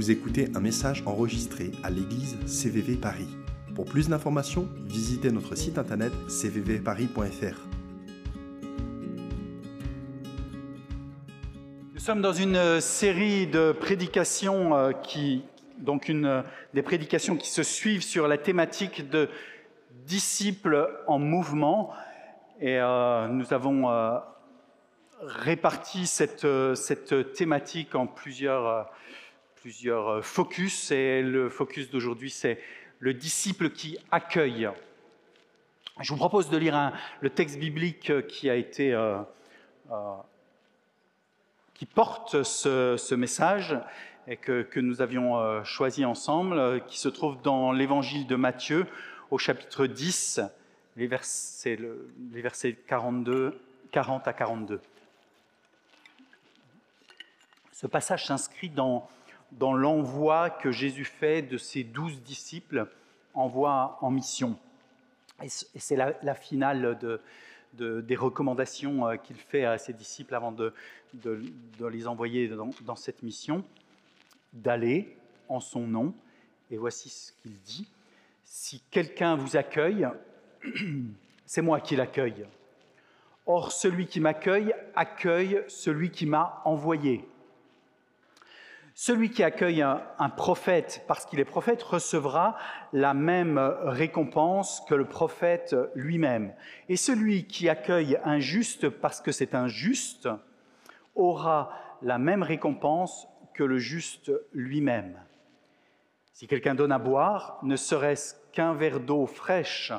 Vous 0.00 0.10
écoutez 0.10 0.48
un 0.54 0.60
message 0.60 1.02
enregistré 1.04 1.72
à 1.82 1.90
l'église 1.90 2.38
CVV 2.46 2.96
Paris. 2.96 3.28
Pour 3.74 3.84
plus 3.84 4.08
d'informations, 4.08 4.66
visitez 4.86 5.30
notre 5.30 5.54
site 5.56 5.76
internet 5.76 6.10
cvvparis.fr. 6.26 7.68
Nous 11.92 12.00
sommes 12.00 12.22
dans 12.22 12.32
une 12.32 12.80
série 12.80 13.46
de 13.46 13.72
prédications 13.72 14.74
euh, 14.74 14.92
qui, 14.92 15.44
donc 15.76 16.08
une, 16.08 16.24
euh, 16.24 16.42
des 16.72 16.80
prédications 16.80 17.36
qui 17.36 17.50
se 17.50 17.62
suivent 17.62 18.02
sur 18.02 18.26
la 18.26 18.38
thématique 18.38 19.10
de 19.10 19.28
disciples 20.06 20.88
en 21.08 21.18
mouvement. 21.18 21.92
Et 22.58 22.78
euh, 22.78 23.28
nous 23.28 23.52
avons 23.52 23.90
euh, 23.90 24.16
réparti 25.22 26.06
cette, 26.06 26.44
euh, 26.44 26.74
cette, 26.74 27.34
thématique 27.34 27.94
en 27.94 28.06
plusieurs, 28.06 28.66
euh, 28.66 28.82
plusieurs 29.60 30.24
focus. 30.24 30.90
Et 30.90 31.22
le 31.22 31.48
focus 31.48 31.90
d'aujourd'hui, 31.90 32.30
c'est 32.30 32.58
le 32.98 33.14
disciple 33.14 33.70
qui 33.70 33.98
accueille. 34.10 34.68
Je 36.00 36.12
vous 36.12 36.16
propose 36.16 36.48
de 36.50 36.56
lire 36.56 36.92
le 37.20 37.30
texte 37.30 37.58
biblique 37.58 38.26
qui 38.26 38.48
a 38.48 38.54
été 38.54 38.96
qui 41.74 41.86
porte 41.86 42.42
ce, 42.42 43.14
message 43.14 43.78
et 44.26 44.36
que, 44.36 44.80
nous 44.80 45.02
avions 45.02 45.64
choisi 45.64 46.04
ensemble, 46.04 46.84
qui 46.86 46.98
se 46.98 47.08
trouve 47.08 47.40
dans 47.42 47.72
l'évangile 47.72 48.26
de 48.26 48.36
Matthieu 48.36 48.86
au 49.30 49.38
chapitre 49.38 49.86
10, 49.86 50.40
les 50.96 51.06
versets, 51.06 51.76
le, 51.76 52.10
les 52.32 52.42
versets 52.42 52.76
42, 52.86 53.58
40 53.92 54.28
à 54.28 54.32
42. 54.32 54.80
Ce 57.72 57.86
passage 57.86 58.26
s'inscrit 58.26 58.68
dans, 58.68 59.08
dans 59.52 59.72
l'envoi 59.72 60.50
que 60.50 60.70
Jésus 60.70 61.04
fait 61.04 61.42
de 61.42 61.58
ses 61.58 61.84
douze 61.84 62.20
disciples, 62.22 62.86
envoi 63.34 63.98
en 64.00 64.10
mission. 64.10 64.56
Et 65.42 65.48
c'est 65.48 65.96
la, 65.96 66.34
finale 66.34 66.98
de, 67.00 67.20
de, 67.74 68.00
des 68.00 68.16
recommandations 68.16 69.06
euh, 69.06 69.16
qu'il 69.16 69.36
fait 69.36 69.64
à 69.64 69.78
ses 69.78 69.92
disciples 69.92 70.34
avant 70.34 70.52
de, 70.52 70.74
les 71.80 72.06
envoyer 72.06 72.48
dans 72.82 72.96
cette 72.96 73.22
mission, 73.22 73.64
d'aller 74.52 75.16
en 75.48 75.60
son 75.60 75.86
nom. 75.86 76.14
Et 76.70 76.76
voici 76.76 77.08
ce 77.08 77.32
qu'il 77.42 77.58
dit. 77.62 77.88
Si 78.44 78.82
quelqu'un 78.90 79.36
vous 79.36 79.56
accueille, 79.56 80.06
c'est 81.46 81.62
moi 81.62 81.80
qui 81.80 81.96
l'accueille. 81.96 82.46
Or, 83.46 83.72
celui 83.72 84.06
qui 84.06 84.20
m'accueille 84.20 84.74
accueille 84.94 85.64
celui 85.68 86.10
qui 86.10 86.26
m'a 86.26 86.60
envoyé. 86.64 87.26
Celui 88.94 89.30
qui 89.30 89.42
accueille 89.42 89.82
un, 89.82 90.02
un 90.18 90.28
prophète 90.28 91.04
parce 91.06 91.24
qu'il 91.24 91.40
est 91.40 91.44
prophète 91.44 91.82
recevra 91.82 92.56
la 92.92 93.14
même 93.14 93.58
récompense 93.84 94.82
que 94.88 94.94
le 94.94 95.06
prophète 95.06 95.76
lui-même. 95.94 96.52
Et 96.88 96.96
celui 96.96 97.46
qui 97.46 97.68
accueille 97.68 98.18
un 98.24 98.38
juste 98.40 98.88
parce 98.88 99.20
que 99.20 99.32
c'est 99.32 99.54
un 99.54 99.68
juste 99.68 100.28
aura 101.14 101.72
la 102.02 102.18
même 102.18 102.42
récompense 102.42 103.26
que 103.54 103.64
le 103.64 103.78
juste 103.78 104.32
lui-même. 104.52 105.18
Si 106.32 106.46
quelqu'un 106.46 106.74
donne 106.74 106.92
à 106.92 106.98
boire, 106.98 107.58
ne 107.62 107.76
serait-ce 107.76 108.34
qu'un 108.52 108.72
verre 108.72 109.00
d'eau 109.00 109.26
fraîche 109.26 109.92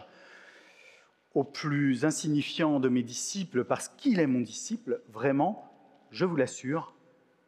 au 1.33 1.43
plus 1.43 2.03
insignifiant 2.03 2.79
de 2.79 2.89
mes 2.89 3.03
disciples, 3.03 3.63
parce 3.63 3.87
qu'il 3.89 4.19
est 4.19 4.27
mon 4.27 4.41
disciple, 4.41 5.01
vraiment, 5.09 5.71
je 6.09 6.25
vous 6.25 6.35
l'assure, 6.35 6.93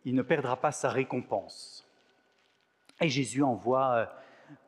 il 0.06 0.16
ne 0.16 0.22
perdra 0.22 0.58
pas 0.58 0.72
sa 0.72 0.90
récompense. 0.90 1.88
Et 3.02 3.10
Jésus 3.10 3.44
envoie 3.44 3.94
euh, 3.94 4.06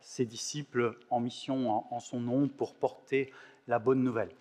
ses 0.02 0.26
disciples 0.26 0.98
en 1.10 1.20
mission 1.20 1.84
en 1.94 2.00
son 2.00 2.20
nom 2.20 2.48
pour 2.48 2.74
porter 2.74 3.32
la 3.68 3.80
bonne 3.80 4.04
nouvelle. 4.04 4.32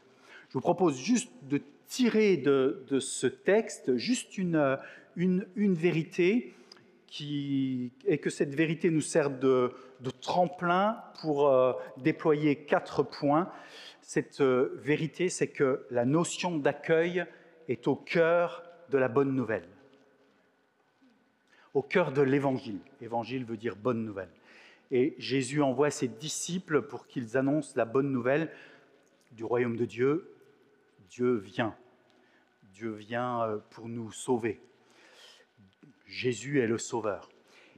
Je 0.49 0.55
vous 0.55 0.61
propose 0.61 0.99
juste 0.99 1.31
de 1.43 1.61
tirer 1.87 2.37
de, 2.37 2.99
ce 3.01 3.27
texte 3.27 3.97
juste 3.97 4.39
une, 4.39 4.79
une, 5.17 5.47
une 5.57 5.75
vérité 5.75 6.55
qui, 7.07 7.93
et 8.07 8.19
que 8.19 8.31
cette 8.31 8.55
vérité 8.55 8.91
nous 8.91 9.01
sert 9.01 9.31
de, 9.31 9.73
de 10.01 10.11
tremplin 10.11 10.99
pour 11.21 11.49
euh, 11.49 11.73
déployer 11.99 12.57
quatre 12.57 13.03
points. 13.03 13.51
Cette 14.03 14.41
euh, 14.41 14.81
vérité, 14.83 15.29
c'est 15.29 15.49
que 15.49 15.87
la 15.91 16.05
notion 16.05 16.59
d'accueil 16.59 17.25
est 17.69 17.87
au 17.89 17.97
cœur 17.97 18.65
de 18.91 18.99
la 18.99 19.09
bonne 19.09 19.35
nouvelle, 19.35 19.69
au 21.75 21.83
cœur 21.83 22.13
de 22.13 22.23
l'évangile. 22.23 22.79
Évangile 23.01 23.45
veut 23.45 23.57
dire 23.57 23.77
bonne 23.77 24.05
nouvelle. 24.05 24.31
Et 24.91 25.15
Jésus 25.19 25.61
envoie 25.61 25.91
ses 25.91 26.09
disciples 26.09 26.83
pour 26.83 27.07
qu'ils 27.07 27.37
annoncent 27.37 27.73
la 27.77 27.85
bonne 27.85 28.13
nouvelle 28.13 28.51
du 29.33 29.45
royaume 29.45 29.77
de 29.77 29.85
Dieu. 29.85 30.33
Dieu 31.09 31.35
vient. 31.35 31.77
Dieu 32.73 32.93
vient 32.93 33.43
euh, 33.43 33.59
pour 33.71 33.89
nous 33.89 34.13
sauver. 34.13 34.61
Jésus 36.07 36.61
est 36.61 36.67
le 36.67 36.79
sauveur. 36.79 37.29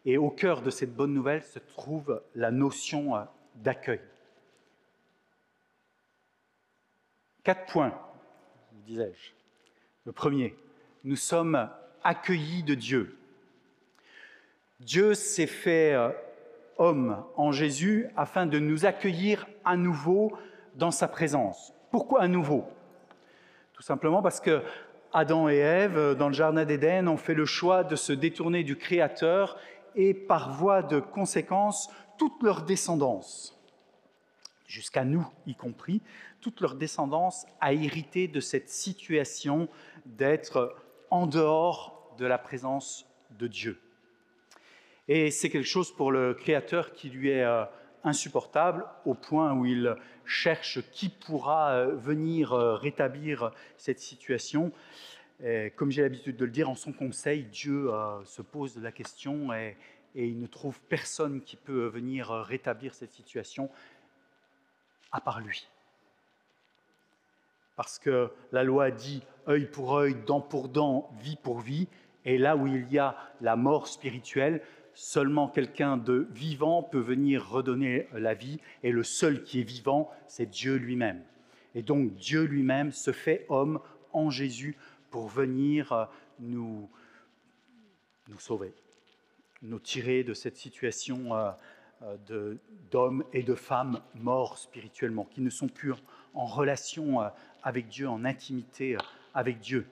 Et 0.04 0.18
au 0.18 0.30
cœur 0.30 0.62
de 0.62 0.70
cette 0.70 0.94
bonne 0.94 1.14
nouvelle 1.14 1.42
se 1.42 1.58
trouve 1.58 2.22
la 2.34 2.50
notion 2.50 3.16
euh, 3.16 3.24
d'accueil. 3.56 4.00
Quatre 7.44 7.72
points, 7.72 7.98
disais-je. 8.86 9.32
Le 10.04 10.12
premier, 10.12 10.56
nous 11.04 11.16
sommes 11.16 11.70
accueillis 12.02 12.62
de 12.62 12.74
Dieu. 12.74 13.16
Dieu 14.80 15.14
s'est 15.14 15.46
fait 15.46 15.94
euh, 15.94 16.10
homme 16.76 17.24
en 17.36 17.50
Jésus 17.50 18.08
afin 18.16 18.46
de 18.46 18.58
nous 18.58 18.84
accueillir 18.84 19.46
à 19.64 19.76
nouveau 19.76 20.32
dans 20.74 20.90
sa 20.90 21.08
présence. 21.08 21.72
Pourquoi 21.90 22.20
à 22.20 22.28
nouveau? 22.28 22.64
Tout 23.72 23.82
simplement 23.82 24.22
parce 24.22 24.40
que 24.40 24.62
Adam 25.14 25.48
et 25.48 25.56
Ève, 25.56 26.14
dans 26.14 26.28
le 26.28 26.34
Jardin 26.34 26.66
d'Éden, 26.66 27.08
ont 27.08 27.16
fait 27.16 27.32
le 27.32 27.46
choix 27.46 27.84
de 27.84 27.96
se 27.96 28.12
détourner 28.12 28.64
du 28.64 28.76
Créateur 28.76 29.56
et 29.94 30.12
par 30.12 30.52
voie 30.52 30.82
de 30.82 31.00
conséquence, 31.00 31.90
toute 32.18 32.42
leur 32.42 32.62
descendance, 32.62 33.58
jusqu'à 34.66 35.04
nous 35.04 35.26
y 35.46 35.54
compris, 35.54 36.02
toute 36.42 36.60
leur 36.60 36.74
descendance 36.74 37.46
a 37.60 37.72
hérité 37.72 38.28
de 38.28 38.40
cette 38.40 38.68
situation 38.68 39.68
d'être 40.04 40.76
en 41.10 41.26
dehors 41.26 42.14
de 42.18 42.26
la 42.26 42.36
présence 42.36 43.06
de 43.30 43.46
Dieu. 43.46 43.80
Et 45.08 45.30
c'est 45.30 45.50
quelque 45.50 45.66
chose 45.66 45.94
pour 45.94 46.10
le 46.10 46.34
Créateur 46.34 46.92
qui 46.92 47.10
lui 47.10 47.30
est 47.30 47.44
euh, 47.44 47.64
insupportable 48.02 48.84
au 49.04 49.14
point 49.14 49.52
où 49.52 49.64
il 49.64 49.94
cherche 50.24 50.80
qui 50.90 51.08
pourra 51.08 51.70
euh, 51.70 51.94
venir 51.94 52.52
euh, 52.52 52.74
rétablir 52.74 53.52
cette 53.76 54.00
situation. 54.00 54.72
Comme 55.76 55.90
j'ai 55.90 56.00
l'habitude 56.00 56.38
de 56.38 56.46
le 56.46 56.50
dire, 56.50 56.70
en 56.70 56.74
son 56.74 56.94
conseil, 56.94 57.44
Dieu 57.44 57.90
se 58.24 58.40
pose 58.40 58.78
la 58.78 58.90
question 58.90 59.52
et, 59.52 59.76
et, 60.14 60.26
il 60.26 60.40
ne 60.40 60.46
trouve 60.46 60.80
personne 60.88 61.42
qui 61.42 61.56
peut 61.56 61.88
venir 61.88 62.30
rétablir 62.30 62.94
cette 62.94 63.12
situation 63.12 63.68
à 65.12 65.20
part 65.20 65.40
lui. 65.40 65.68
Parce 67.76 67.98
que 67.98 68.30
la 68.50 68.64
loi 68.64 68.90
dit 68.90 69.22
œil 69.46 69.66
pour 69.66 69.98
œil, 69.98 70.14
dent 70.26 70.40
pour 70.40 70.70
dent, 70.70 71.10
vie 71.20 71.36
pour 71.36 71.60
vie, 71.60 71.86
et 72.24 72.38
là 72.38 72.56
où 72.56 72.66
il 72.66 72.90
y 72.90 72.98
a 72.98 73.14
la 73.42 73.56
mort 73.56 73.88
spirituelle, 73.88 74.62
seulement 74.96 75.46
quelqu'un 75.46 75.98
de 75.98 76.26
vivant 76.32 76.82
peut 76.82 76.98
venir 76.98 77.46
redonner 77.46 78.08
la 78.14 78.32
vie, 78.32 78.58
et 78.82 78.90
le 78.90 79.02
seul 79.02 79.44
qui 79.44 79.60
est 79.60 79.64
vivant, 79.64 80.10
c'est 80.26 80.46
Dieu 80.46 80.76
lui-même. 80.76 81.22
Et 81.74 81.82
donc 81.82 82.14
Dieu 82.14 82.44
lui-même 82.44 82.90
se 82.92 83.12
fait 83.12 83.44
homme 83.50 83.78
en 84.14 84.30
Jésus 84.30 84.74
pour 85.10 85.28
venir 85.28 85.92
euh, 85.92 86.06
nous, 86.40 86.88
nous 88.28 88.38
sauver, 88.38 88.72
nous 89.60 89.78
tirer 89.78 90.24
de 90.24 90.32
cette 90.32 90.56
situation 90.56 91.36
euh, 91.36 91.50
euh, 92.30 92.54
d'hommes 92.90 93.22
et 93.34 93.42
de 93.42 93.54
femmes 93.54 94.00
morts 94.14 94.56
spirituellement, 94.56 95.26
qui 95.26 95.42
ne 95.42 95.50
sont 95.50 95.68
plus 95.68 95.92
en 96.32 96.46
relation 96.46 97.18
avec 97.62 97.88
Dieu, 97.88 98.08
en 98.08 98.24
intimité 98.24 98.96
avec 99.34 99.60
Dieu. 99.60 99.86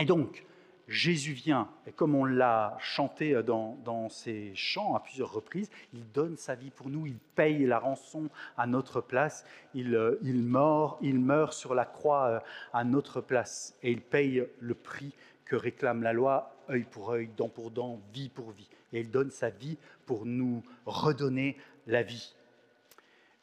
Et 0.00 0.04
donc, 0.04 0.44
Jésus 0.90 1.34
vient, 1.34 1.68
et 1.86 1.92
comme 1.92 2.16
on 2.16 2.24
l'a 2.24 2.76
chanté 2.80 3.42
dans, 3.44 3.78
dans 3.84 4.08
ces 4.08 4.52
chants 4.56 4.96
à 4.96 5.00
plusieurs 5.00 5.32
reprises, 5.32 5.70
il 5.94 6.10
donne 6.10 6.36
sa 6.36 6.56
vie 6.56 6.70
pour 6.70 6.90
nous, 6.90 7.06
il 7.06 7.16
paye 7.36 7.64
la 7.64 7.78
rançon 7.78 8.28
à 8.56 8.66
notre 8.66 9.00
place, 9.00 9.44
il, 9.72 9.98
il, 10.22 10.42
meurt, 10.42 10.98
il 11.00 11.20
meurt 11.20 11.52
sur 11.52 11.74
la 11.76 11.84
croix 11.84 12.42
à 12.72 12.82
notre 12.82 13.20
place, 13.20 13.76
et 13.84 13.92
il 13.92 14.00
paye 14.00 14.44
le 14.58 14.74
prix 14.74 15.14
que 15.44 15.54
réclame 15.54 16.02
la 16.02 16.12
loi, 16.12 16.56
œil 16.68 16.84
pour 16.90 17.12
œil, 17.12 17.30
dent 17.36 17.48
pour 17.48 17.70
dent, 17.70 18.00
vie 18.12 18.28
pour 18.28 18.50
vie. 18.50 18.68
Et 18.92 19.00
il 19.00 19.10
donne 19.10 19.30
sa 19.30 19.50
vie 19.50 19.78
pour 20.06 20.26
nous 20.26 20.64
redonner 20.86 21.56
la 21.86 22.02
vie. 22.02 22.34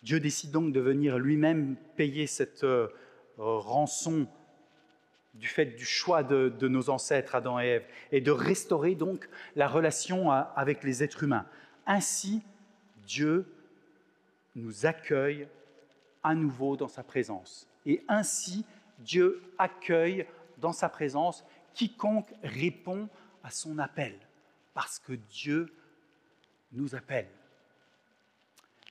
Dieu 0.04 0.20
décide 0.20 0.52
donc 0.52 0.74
de 0.74 0.80
venir 0.80 1.18
lui-même 1.18 1.76
payer 1.96 2.28
cette 2.28 2.66
euh, 2.66 2.88
rançon 3.38 4.28
du 5.40 5.48
fait 5.48 5.66
du 5.66 5.86
choix 5.86 6.24
de, 6.24 6.68
nos 6.68 6.90
ancêtres, 6.90 7.36
Adam 7.36 7.60
et 7.60 7.68
Ève, 7.68 7.86
et 8.12 8.22
de 8.22 8.32
restaurer 8.32 8.96
donc 8.96 9.30
la 9.56 9.68
relation 9.68 10.32
avec 10.32 10.84
les 10.84 11.04
êtres 11.04 11.24
humains. 11.24 11.46
Ainsi, 11.86 12.42
Dieu 13.06 13.46
nous 14.56 14.86
accueille 14.86 15.48
à 16.24 16.36
nouveau 16.36 16.76
dans 16.76 16.88
sa 16.88 17.04
présence. 17.04 17.68
Et 17.86 18.04
ainsi, 18.08 18.66
Dieu 19.00 19.42
accueille 19.58 20.26
dans 20.58 20.74
sa 20.74 20.90
présence 20.90 21.46
quiconque 21.74 22.34
répond 22.44 23.08
à 23.44 23.52
son 23.52 23.78
appel, 23.78 24.18
parce 24.74 25.00
que 25.00 25.14
Dieu 25.14 25.72
nous 26.72 26.96
appelle. 26.96 27.30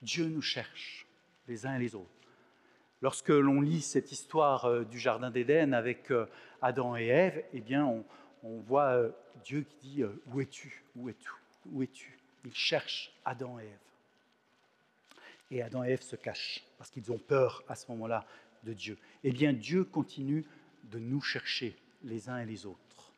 Dieu 0.01 0.25
nous 0.25 0.41
cherche 0.41 1.05
les 1.47 1.65
uns 1.65 1.75
et 1.75 1.79
les 1.79 1.95
autres. 1.95 2.16
Lorsque 3.01 3.29
l'on 3.29 3.61
lit 3.61 3.81
cette 3.81 4.11
histoire 4.11 4.65
euh, 4.65 4.83
du 4.83 4.99
Jardin 4.99 5.29
d'Éden 5.29 5.73
avec 5.73 6.11
euh, 6.11 6.25
Adam 6.61 6.95
et 6.95 7.05
Ève, 7.05 7.43
eh 7.53 7.61
bien, 7.61 7.85
on, 7.85 8.59
voit 8.61 8.93
euh, 8.93 9.11
Dieu 9.43 9.65
qui 9.69 9.77
dit 9.89 10.03
Où 10.27 10.41
es-tu? 10.41 10.83
Où 10.95 11.09
es-tu? 11.09 11.29
Où 11.71 11.83
es-tu? 11.83 12.17
Il 12.45 12.55
cherche 12.55 13.13
Adam 13.23 13.59
et 13.59 13.65
Ève. 13.65 13.77
Et 15.51 15.61
Adam 15.61 15.83
et 15.83 15.91
Ève 15.91 16.01
se 16.01 16.15
cachent 16.15 16.63
parce 16.77 16.89
qu'ils 16.89 17.11
ont 17.11 17.19
peur 17.19 17.63
à 17.67 17.75
ce 17.75 17.89
moment-là 17.91 18.25
de 18.63 18.73
Dieu. 18.73 18.97
Eh 19.23 19.31
bien, 19.31 19.53
Dieu 19.53 19.83
continue 19.83 20.45
de 20.85 20.97
nous 20.97 21.21
chercher 21.21 21.75
les 22.03 22.29
uns 22.29 22.39
et 22.39 22.45
les 22.45 22.65
autres. 22.65 23.11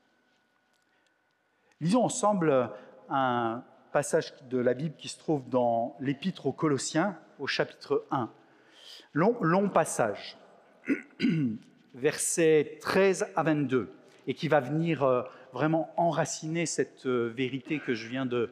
Lisons 1.80 2.04
ensemble 2.04 2.72
un 3.10 3.64
passage 3.94 4.34
de 4.50 4.58
la 4.58 4.74
Bible 4.74 4.96
qui 4.98 5.08
se 5.08 5.18
trouve 5.18 5.48
dans 5.50 5.96
l'Épître 6.00 6.46
aux 6.46 6.52
Colossiens, 6.52 7.18
au 7.40 7.48
chapitre 7.48 8.06
1. 8.12 8.30
Long, 9.14 9.70
passage, 9.70 10.38
versets 11.96 12.78
13 12.80 13.28
à 13.36 13.44
22, 13.44 13.90
et 14.28 14.34
qui 14.34 14.48
va 14.48 14.60
venir 14.60 15.04
euh, 15.04 15.24
vraiment 15.52 15.92
enraciner 15.98 16.66
cette 16.66 17.06
euh, 17.06 17.34
vérité 17.36 17.80
que 17.80 17.94
je 17.94 18.08
viens 18.08 18.26
de 18.26 18.52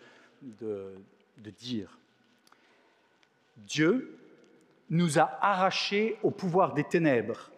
dire. 1.59 1.97
Dieu 3.57 4.17
nous 4.89 5.19
a 5.19 5.37
arrachés 5.41 6.17
au 6.23 6.31
pouvoir 6.31 6.73
des 6.73 6.83
ténèbres 6.83 7.51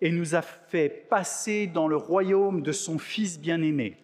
et 0.00 0.10
nous 0.10 0.34
a 0.34 0.42
fait 0.42 0.88
passer 0.88 1.66
dans 1.66 1.88
le 1.88 1.96
royaume 1.96 2.62
de 2.62 2.72
son 2.72 2.98
Fils 2.98 3.40
bien-aimé. 3.40 3.96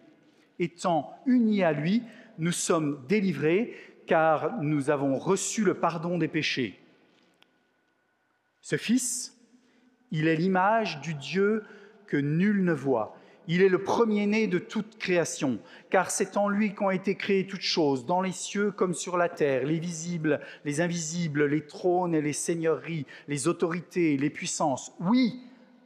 Étant 0.59 1.13
unis 1.25 1.63
à 1.63 1.73
lui, 1.73 2.03
nous 2.37 2.51
sommes 2.51 3.03
délivrés 3.07 3.75
car 4.07 4.61
nous 4.61 4.89
avons 4.89 5.17
reçu 5.17 5.63
le 5.63 5.75
pardon 5.75 6.17
des 6.17 6.27
péchés. 6.27 6.80
Ce 8.61 8.75
Fils, 8.75 9.37
il 10.11 10.27
est 10.27 10.35
l'image 10.35 11.01
du 11.01 11.15
Dieu 11.15 11.63
que 12.05 12.17
nul 12.17 12.63
ne 12.63 12.73
voit. 12.73 13.17
Il 13.47 13.63
est 13.63 13.69
le 13.69 13.83
premier-né 13.83 14.45
de 14.45 14.59
toute 14.59 14.99
création, 14.99 15.59
car 15.89 16.11
c'est 16.11 16.37
en 16.37 16.47
lui 16.47 16.75
qu'ont 16.75 16.91
été 16.91 17.15
créées 17.15 17.47
toutes 17.47 17.61
choses, 17.61 18.05
dans 18.05 18.21
les 18.21 18.31
cieux 18.31 18.71
comme 18.71 18.93
sur 18.93 19.17
la 19.17 19.29
terre, 19.29 19.65
les 19.65 19.79
visibles, 19.79 20.41
les 20.63 20.79
invisibles, 20.79 21.45
les 21.45 21.65
trônes 21.65 22.13
et 22.13 22.21
les 22.21 22.33
seigneuries, 22.33 23.07
les 23.27 23.47
autorités, 23.47 24.15
les 24.15 24.29
puissances. 24.29 24.93
Oui, 24.99 25.41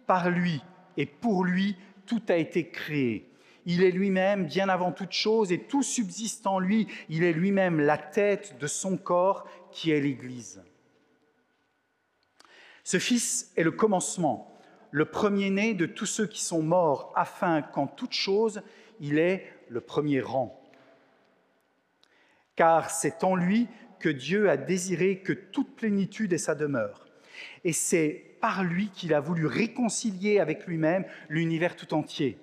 par 0.06 0.30
lui 0.30 0.62
et 0.98 1.06
pour 1.06 1.45
lui, 1.45 1.78
tout 2.06 2.21
a 2.28 2.36
été 2.36 2.68
créé. 2.68 3.30
Il 3.66 3.83
est 3.83 3.92
lui-même 3.92 4.45
bien 4.45 4.68
avant 4.68 4.92
toute 4.92 5.13
chose 5.13 5.51
et 5.51 5.60
tout 5.60 5.81
subsiste 5.81 6.45
en 6.45 6.60
lui. 6.60 6.88
Il 7.10 7.24
est 7.24 7.33
lui-même 7.33 7.80
la 7.80 7.98
tête 7.98 8.57
de 8.60 8.68
son 8.68 8.98
corps 8.98 9.48
qui 9.71 9.92
est 9.92 10.01
l'Église. 10.01 10.62
Ce 12.85 12.99
Fils 12.99 13.51
est 13.57 13.63
le 13.63 13.71
commencement, 13.71 14.57
le 14.91 15.03
premier-né 15.03 15.73
de 15.73 15.85
tous 15.85 16.05
ceux 16.05 16.25
qui 16.25 16.41
sont 16.41 16.61
morts, 16.61 17.11
afin 17.17 17.61
qu'en 17.61 17.87
toute 17.87 18.13
chose, 18.13 18.61
il 19.01 19.19
ait 19.19 19.45
le 19.67 19.81
premier 19.81 20.21
rang. 20.21 20.57
Car 22.55 22.89
c'est 22.89 23.25
en 23.25 23.35
lui 23.35 23.67
que 23.99 24.07
Dieu 24.07 24.49
a 24.49 24.55
désiré 24.55 25.19
que 25.19 25.33
toute 25.33 25.75
plénitude 25.75 26.31
ait 26.31 26.37
sa 26.37 26.55
demeure. 26.55 27.05
Et 27.65 27.73
c'est 27.73 28.37
par 28.39 28.63
lui 28.63 28.87
qu'il 28.91 29.13
a 29.13 29.19
voulu 29.19 29.45
réconcilier 29.45 30.39
avec 30.39 30.65
lui-même 30.65 31.03
l'univers 31.27 31.75
tout 31.75 31.93
entier 31.93 32.39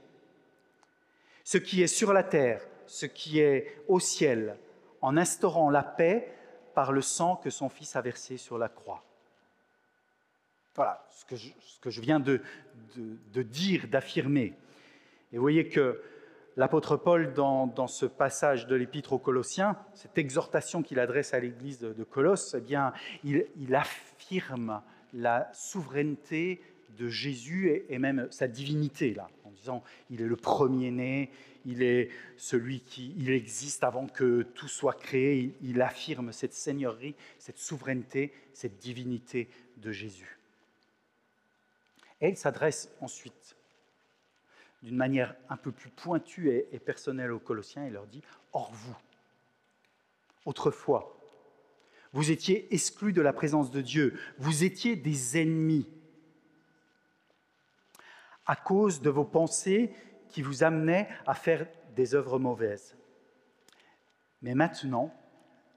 ce 1.44 1.58
qui 1.58 1.82
est 1.82 1.88
sur 1.88 2.12
la 2.12 2.22
terre, 2.22 2.66
ce 2.86 3.06
qui 3.06 3.40
est 3.40 3.76
au 3.88 4.00
ciel, 4.00 4.56
en 5.00 5.16
instaurant 5.16 5.70
la 5.70 5.82
paix 5.82 6.32
par 6.74 6.92
le 6.92 7.02
sang 7.02 7.36
que 7.36 7.50
son 7.50 7.68
Fils 7.68 7.96
a 7.96 8.00
versé 8.00 8.36
sur 8.36 8.58
la 8.58 8.68
croix. 8.68 9.04
Voilà 10.74 11.06
ce 11.10 11.26
que 11.26 11.90
je, 11.90 12.00
viens 12.00 12.19
de, 12.19 12.40
dire, 13.42 13.88
d'affirmer. 13.88 14.54
Et 15.32 15.36
vous 15.36 15.42
voyez 15.42 15.69
que 15.69 16.00
l'apôtre 16.56 16.96
Paul, 16.96 17.34
dans, 17.34 17.86
ce 17.86 18.06
passage 18.06 18.66
de 18.66 18.74
l'Épître 18.74 19.12
aux 19.12 19.19
Colossiens, 19.19 19.76
cette 19.94 20.16
exhortation 20.16 20.82
qu'il 20.82 20.98
adresse 20.98 21.34
à 21.34 21.40
l'Église 21.40 21.80
de 21.80 22.04
Colosse, 22.04 22.54
eh 22.56 22.62
bien, 22.62 22.94
il, 23.22 23.74
affirme 23.74 24.80
la 25.12 25.50
souveraineté 25.52 26.62
de 26.96 27.08
Jésus 27.08 27.84
et, 27.90 27.98
même 27.98 28.28
sa 28.30 28.48
divinité, 28.48 29.12
là, 29.12 29.28
en 29.44 29.50
disant 29.50 29.82
il 30.08 30.22
est 30.22 30.26
le 30.26 30.36
premier-né, 30.36 31.30
il 31.66 31.82
est 31.82 32.08
celui 32.38 32.80
qui 32.80 33.14
il 33.18 33.30
existe 33.30 33.84
avant 33.84 34.06
que 34.06 34.42
tout 34.54 34.68
soit 34.68 34.98
créé. 34.98 35.54
Il 35.62 35.82
affirme 35.82 36.32
cette 36.32 36.54
seigneurie, 36.54 37.14
cette 37.38 37.58
souveraineté, 37.58 38.32
cette 38.54 38.78
divinité 38.78 39.48
de 39.76 39.92
Jésus. 39.92 40.38
Et 42.22 42.28
il 42.28 42.36
s'adresse 42.36 42.88
ensuite 43.00 43.56
d'une 44.82 44.96
manière 44.96 45.34
un 45.48 45.56
peu 45.56 45.72
plus 45.72 45.90
pointue 45.90 46.50
et, 46.50 46.78
personnelle 46.78 47.32
aux 47.32 47.38
Colossiens. 47.38 47.84
Et 47.84 47.90
leur 47.90 48.06
dit 48.06 48.22
Or 48.52 48.70
vous, 48.72 48.96
autrefois, 50.44 51.19
vous 52.12 52.30
étiez 52.30 52.72
exclus 52.72 53.12
de 53.12 53.22
la 53.22 53.32
présence 53.32 53.70
de 53.70 53.80
Dieu, 53.80 54.19
vous 54.38 54.64
étiez 54.64 54.96
des 54.96 55.40
ennemis 55.40 55.88
à 58.46 58.56
cause 58.56 59.00
de 59.00 59.10
vos 59.10 59.25
pensées 59.25 59.92
qui 60.28 60.42
vous 60.42 60.62
amenaient 60.62 61.08
à 61.26 61.34
faire 61.34 61.66
des 61.94 62.14
œuvres 62.14 62.38
mauvaises. 62.38 62.96
Mais 64.42 64.54
maintenant, 64.54 65.14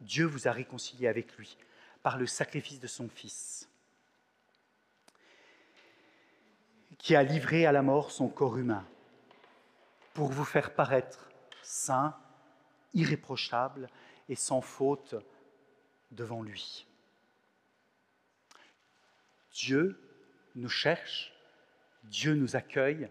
Dieu 0.01 0.25
vous 0.25 0.47
a 0.47 0.51
réconcilié 0.51 1.07
avec 1.07 1.35
lui 1.37 1.57
par 2.03 2.17
le 2.17 2.27
sacrifice 2.27 2.79
de 2.79 2.87
son 2.87 3.07
Fils, 3.07 3.69
qui 7.05 7.15
a 7.15 7.21
livré 7.21 7.67
à 7.67 7.71
la 7.71 7.83
mort 7.83 8.09
son 8.09 8.27
corps 8.27 8.57
humain 8.57 8.83
pour 10.15 10.31
vous 10.31 10.43
faire 10.43 10.73
paraître 10.73 11.29
saint, 11.61 12.17
irréprochable 12.95 13.91
et 14.27 14.33
sans 14.33 14.59
faute 14.59 15.13
devant 16.09 16.41
lui. 16.41 16.87
Dieu 19.53 20.01
nous 20.55 20.67
cherche 20.67 21.31
Dieu 22.05 22.33
nous 22.33 22.55
accueille, 22.55 23.07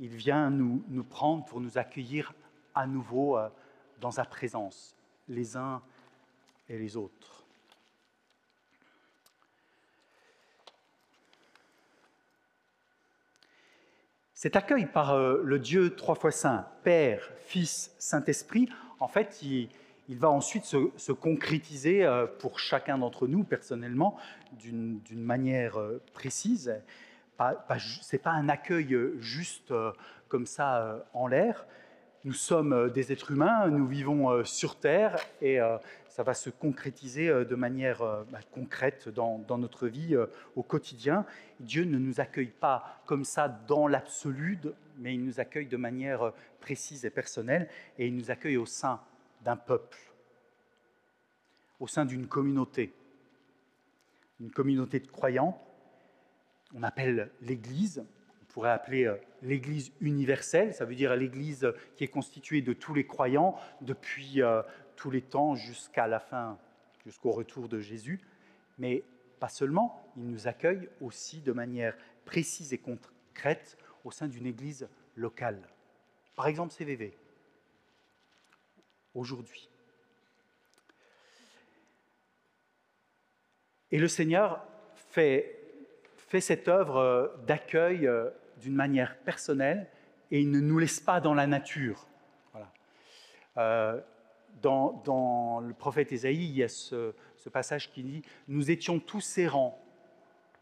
il 0.00 0.16
vient 0.16 0.50
nous, 0.50 0.84
nous 0.88 1.04
prendre 1.04 1.44
pour 1.44 1.60
nous 1.60 1.78
accueillir 1.78 2.34
à 2.74 2.88
nouveau 2.88 3.38
euh, 3.38 3.48
dans 4.00 4.10
sa 4.10 4.24
présence, 4.24 4.96
les 5.28 5.56
uns 5.56 5.80
et 6.68 6.76
les 6.76 6.96
autres. 6.96 7.37
Cet 14.40 14.54
accueil 14.54 14.86
par 14.86 15.14
euh, 15.14 15.42
le 15.42 15.58
Dieu 15.58 15.96
trois 15.96 16.14
fois 16.14 16.30
saint, 16.30 16.68
Père, 16.84 17.28
Fils, 17.46 17.92
Saint-Esprit, 17.98 18.68
en 19.00 19.08
fait, 19.08 19.42
il, 19.42 19.68
va 20.10 20.30
ensuite 20.30 20.64
se, 20.64 21.12
concrétiser 21.12 22.04
euh, 22.04 22.26
pour 22.38 22.60
chacun 22.60 22.98
d'entre 22.98 23.26
nous 23.26 23.42
personnellement 23.42 24.16
d'une 24.52 25.00
manière 25.12 25.76
précise 26.14 26.72
ce 27.78 28.16
n'est 28.16 28.18
pas 28.18 28.30
un 28.30 28.48
accueil 28.48 28.94
euh, 28.94 29.16
juste 29.20 29.70
euh, 29.70 29.92
comme 30.28 30.46
ça 30.46 30.78
euh, 30.78 30.98
en 31.14 31.26
l'air. 31.26 31.66
Nous 32.24 32.32
sommes 32.32 32.90
des 32.90 33.12
êtres 33.12 33.30
humains, 33.30 33.68
nous 33.68 33.86
vivons 33.86 34.44
sur 34.44 34.76
Terre 34.76 35.16
et 35.40 35.60
ça 36.18 36.24
va 36.24 36.34
se 36.34 36.50
concrétiser 36.50 37.28
de 37.28 37.54
manière 37.54 37.98
bah, 38.32 38.40
concrète 38.50 39.08
dans, 39.08 39.38
notre 39.56 39.86
vie 39.86 40.16
au 40.56 40.64
quotidien. 40.64 41.24
Dieu 41.60 41.84
ne 41.84 41.96
nous 41.96 42.18
accueille 42.18 42.50
pas 42.50 43.00
comme 43.06 43.24
ça 43.24 43.46
dans 43.46 43.86
l'absolu, 43.86 44.58
mais 44.96 45.14
il 45.14 45.24
nous 45.24 45.38
accueille 45.38 45.68
de 45.68 45.76
manière 45.76 46.32
précise 46.60 47.04
et 47.04 47.10
personnelle 47.10 47.68
et 47.98 48.08
il 48.08 48.16
nous 48.16 48.32
accueille 48.32 48.56
au 48.56 48.66
sein 48.66 49.00
d'un 49.44 49.56
peuple, 49.56 49.96
au 51.78 51.86
sein 51.86 52.04
d'une 52.04 52.26
communauté, 52.26 52.92
une 54.40 54.50
communauté 54.50 54.98
de 54.98 55.06
croyants 55.06 55.62
on 56.74 56.82
appelle 56.82 57.30
l'Église, 57.40 58.04
on 58.42 58.52
pourrait 58.52 58.70
appeler 58.70 59.06
euh, 59.06 59.16
l'Église 59.42 59.92
universelle, 60.00 60.74
ça 60.74 60.84
veut 60.84 60.94
dire 60.94 61.16
l'Église 61.16 61.72
qui 61.96 62.04
est 62.04 62.08
constituée 62.08 62.62
de 62.62 62.72
tous 62.72 62.94
les 62.94 63.06
croyants 63.06 63.56
depuis 63.80 64.42
euh, 64.42 64.62
tous 64.98 65.10
les 65.12 65.22
temps 65.22 65.54
jusqu'à 65.54 66.08
la 66.08 66.18
fin, 66.18 66.58
jusqu'au 67.06 67.30
retour 67.30 67.68
de 67.68 67.78
Jésus. 67.78 68.20
Mais 68.78 69.04
pas 69.38 69.48
seulement, 69.48 70.04
il 70.16 70.28
nous 70.28 70.48
accueille 70.48 70.88
aussi 71.00 71.40
de 71.40 71.52
manière 71.52 71.96
précise 72.24 72.72
et 72.72 72.78
concrète 72.78 73.78
au 74.04 74.10
sein 74.10 74.26
d'une 74.26 74.44
église 74.44 74.88
locale. 75.16 75.62
Par 76.34 76.48
exemple, 76.48 76.74
CVV, 76.74 77.16
aujourd'hui. 79.14 79.68
Et 83.92 83.98
le 83.98 84.08
Seigneur 84.08 84.64
fait, 84.96 85.54
cette 86.40 86.68
œuvre 86.68 87.40
d'accueil 87.46 88.06
euh, 88.06 88.30
d'une 88.58 88.74
manière 88.74 89.16
personnelle 89.18 89.86
et 90.30 90.40
il 90.40 90.50
ne 90.50 90.60
nous 90.60 90.78
laisse 90.78 91.00
pas 91.00 91.20
dans 91.20 91.34
la 91.34 91.46
nature. 91.46 92.06
Voilà. 92.52 92.72
Euh, 93.56 94.00
dans, 94.62 95.60
le 95.60 95.74
prophète 95.74 96.12
Ésaïe, 96.12 96.44
il 96.44 96.56
y 96.56 96.62
a 96.62 96.68
ce, 96.68 97.12
passage 97.52 97.90
qui 97.90 98.02
dit 98.02 98.22
Nous 98.48 98.70
étions 98.70 98.98
tous 98.98 99.38
errants, 99.38 99.82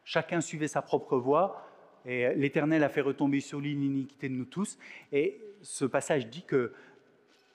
chacun 0.05 0.41
suivait 0.41 0.69
sa 0.69 0.83
propre 0.83 1.17
voie, 1.17 1.67
et 2.05 2.33
l'Éternel 2.35 2.85
a 2.85 2.88
fait 2.88 3.00
retomber 3.00 3.41
sur 3.41 3.61
lui 3.61 3.75
l'iniquité 3.75 4.29
de 4.29 4.35
nous 4.35 4.45
tous. 4.45 4.79
Et 5.11 5.41
ce 5.62 5.85
passage 5.85 6.29
dit 6.29 6.45
que 6.45 6.73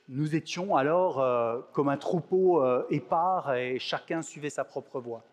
nous 0.10 0.36
étions 0.36 0.76
alors 0.76 1.22
euh, 1.22 1.62
comme 1.72 1.88
un 1.88 1.98
troupeau 1.98 2.62
euh, 2.62 2.86
épars 2.90 3.56
et 3.56 3.80
chacun 3.80 4.22
suivait 4.22 4.50
sa 4.50 4.66
propre 4.66 5.00
voie. 5.00 5.24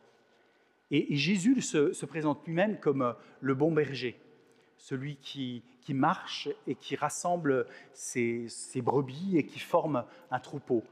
Et, 0.90 1.16
Jésus 1.16 1.60
se, 1.60 2.06
présente 2.06 2.46
lui-même 2.46 2.78
comme 2.78 3.02
euh, 3.02 3.12
le 3.40 3.54
bon 3.54 3.72
berger, 3.72 4.18
celui 4.78 5.16
qui, 5.16 5.62
marche 5.90 6.50
et 6.66 6.74
qui 6.74 6.96
rassemble 6.96 7.66
ses, 7.94 8.46
brebis 8.76 9.38
et 9.38 9.46
qui 9.46 9.58
forme 9.58 10.04
un 10.30 10.38
troupeau. 10.38 10.84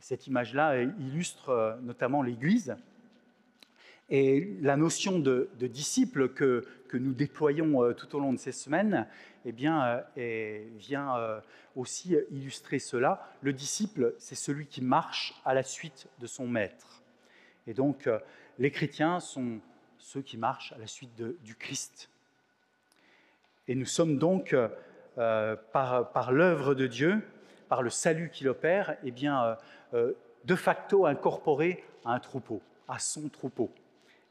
Cette 0.00 0.26
image-là 0.26 0.82
illustre 0.82 1.78
notamment 1.82 2.22
l'Église. 2.22 2.76
Et 4.08 4.56
la 4.60 4.76
notion 4.76 5.20
de, 5.20 5.48
disciple 5.60 6.30
que, 6.30 6.66
que, 6.88 6.96
nous 6.96 7.12
déployons 7.12 7.92
tout 7.94 8.16
au 8.16 8.18
long 8.18 8.32
de 8.32 8.38
ces 8.38 8.50
semaines 8.50 9.06
eh 9.44 9.52
bien, 9.52 10.02
vient 10.78 11.42
aussi 11.76 12.16
illustrer 12.30 12.78
cela. 12.78 13.28
Le 13.40 13.52
disciple, 13.52 14.14
c'est 14.18 14.34
celui 14.34 14.66
qui 14.66 14.82
marche 14.82 15.40
à 15.44 15.54
la 15.54 15.62
suite 15.62 16.08
de 16.18 16.26
son 16.26 16.48
maître. 16.48 17.02
Et 17.66 17.74
donc, 17.74 18.06
euh, 18.06 18.18
les 18.58 18.70
chrétiens 18.70 19.20
sont 19.20 19.60
ceux 19.98 20.22
qui 20.22 20.36
marchent 20.36 20.72
à 20.72 20.78
la 20.78 20.86
suite 20.86 21.14
du 21.16 21.54
Christ. 21.54 22.10
Et 23.68 23.74
nous 23.74 23.86
sommes 23.86 24.18
donc, 24.18 24.54
euh, 25.18 25.56
par 25.72 26.32
l'œuvre 26.32 26.74
de 26.74 26.86
Dieu, 26.86 27.22
par 27.70 27.80
le 27.82 27.88
salut 27.88 28.28
qu'il 28.28 28.48
opère, 28.48 28.98
eh 29.02 29.10
bien, 29.10 29.56
euh, 29.94 30.12
de 30.44 30.54
facto 30.54 31.06
incorporés 31.06 31.82
à 32.04 32.12
un 32.12 32.20
troupeau, 32.20 32.60
à 32.86 32.98
son 32.98 33.30
troupeau. 33.30 33.70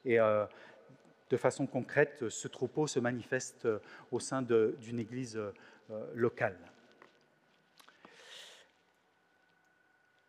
Et 0.06 0.18
de 0.18 1.38
façon 1.38 1.68
concrète, 1.68 2.30
ce 2.30 2.48
troupeau 2.48 2.88
se 2.88 3.00
manifeste 3.00 3.68
au 4.12 4.20
sein 4.20 4.42
d'une 4.42 4.98
église 4.98 5.40
locale. 6.16 6.56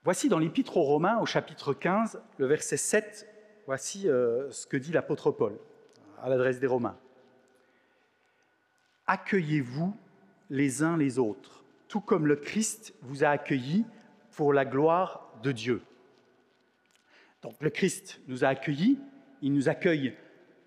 Voici 0.02 0.30
dans 0.30 0.38
l'Épître 0.38 0.78
aux 0.78 0.82
Romains, 0.82 1.18
au 1.18 1.26
chapitre 1.26 1.74
15, 1.74 2.22
le 2.38 2.46
verset 2.46 2.78
7, 2.78 3.28
voici 3.66 4.08
euh, 4.08 4.50
ce 4.50 4.66
que 4.66 4.78
dit 4.78 4.92
l'apôtre 4.92 5.30
Paul 5.30 5.58
à 6.22 6.30
l'adresse 6.30 6.58
des 6.58 6.66
Romains. 6.66 6.96
Accueillez-vous 9.06 9.94
les 10.48 10.82
uns 10.82 10.96
les 10.96 11.18
autres, 11.18 11.59
tout 11.90 12.00
comme 12.00 12.28
le 12.28 12.36
Christ 12.36 12.94
vous 13.02 13.24
a 13.24 13.28
accueillis 13.28 13.84
pour 14.36 14.52
la 14.52 14.64
gloire 14.64 15.28
de 15.42 15.50
Dieu. 15.50 15.82
Donc 17.42 17.54
le 17.60 17.68
Christ 17.68 18.20
nous 18.28 18.44
a 18.44 18.48
accueillis, 18.48 18.96
il 19.42 19.52
nous 19.52 19.68
accueille 19.68 20.14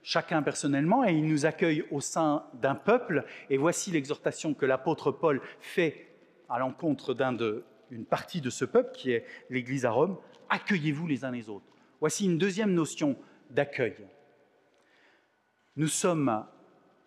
chacun 0.03 0.44
personnellement 0.44 1.06
et 1.06 1.13
il 1.13 1.25
nous 1.25 1.46
accueille 1.46 1.86
au 1.92 2.01
sein 2.01 2.44
d'un 2.56 2.75
peuple. 2.75 3.24
Et 3.50 3.58
voici 3.58 3.89
l'exhortation 3.89 4.53
que 4.53 4.65
l'apôtre 4.65 5.12
Paul 5.12 5.42
fait 5.62 6.10
à 6.50 6.60
l'encontre 6.60 7.13
d'un 7.13 7.32
de 7.32 7.63
une 7.89 8.06
partie 8.06 8.42
de 8.42 8.50
ce 8.50 8.65
peuple 8.65 8.92
qui 8.94 9.12
est 9.12 9.25
l'Église 9.50 9.86
à 9.86 9.92
Rome, 9.92 10.18
accueillez-vous 10.50 11.08
les 11.08 11.24
uns 11.24 11.32
les 11.32 11.48
autres. 11.48 11.65
Voici 12.01 12.25
une 12.25 12.38
deuxième 12.38 12.74
notion 12.74 13.15
d'accueil. 13.50 13.96
Nous 15.77 15.88
sommes 15.88 16.46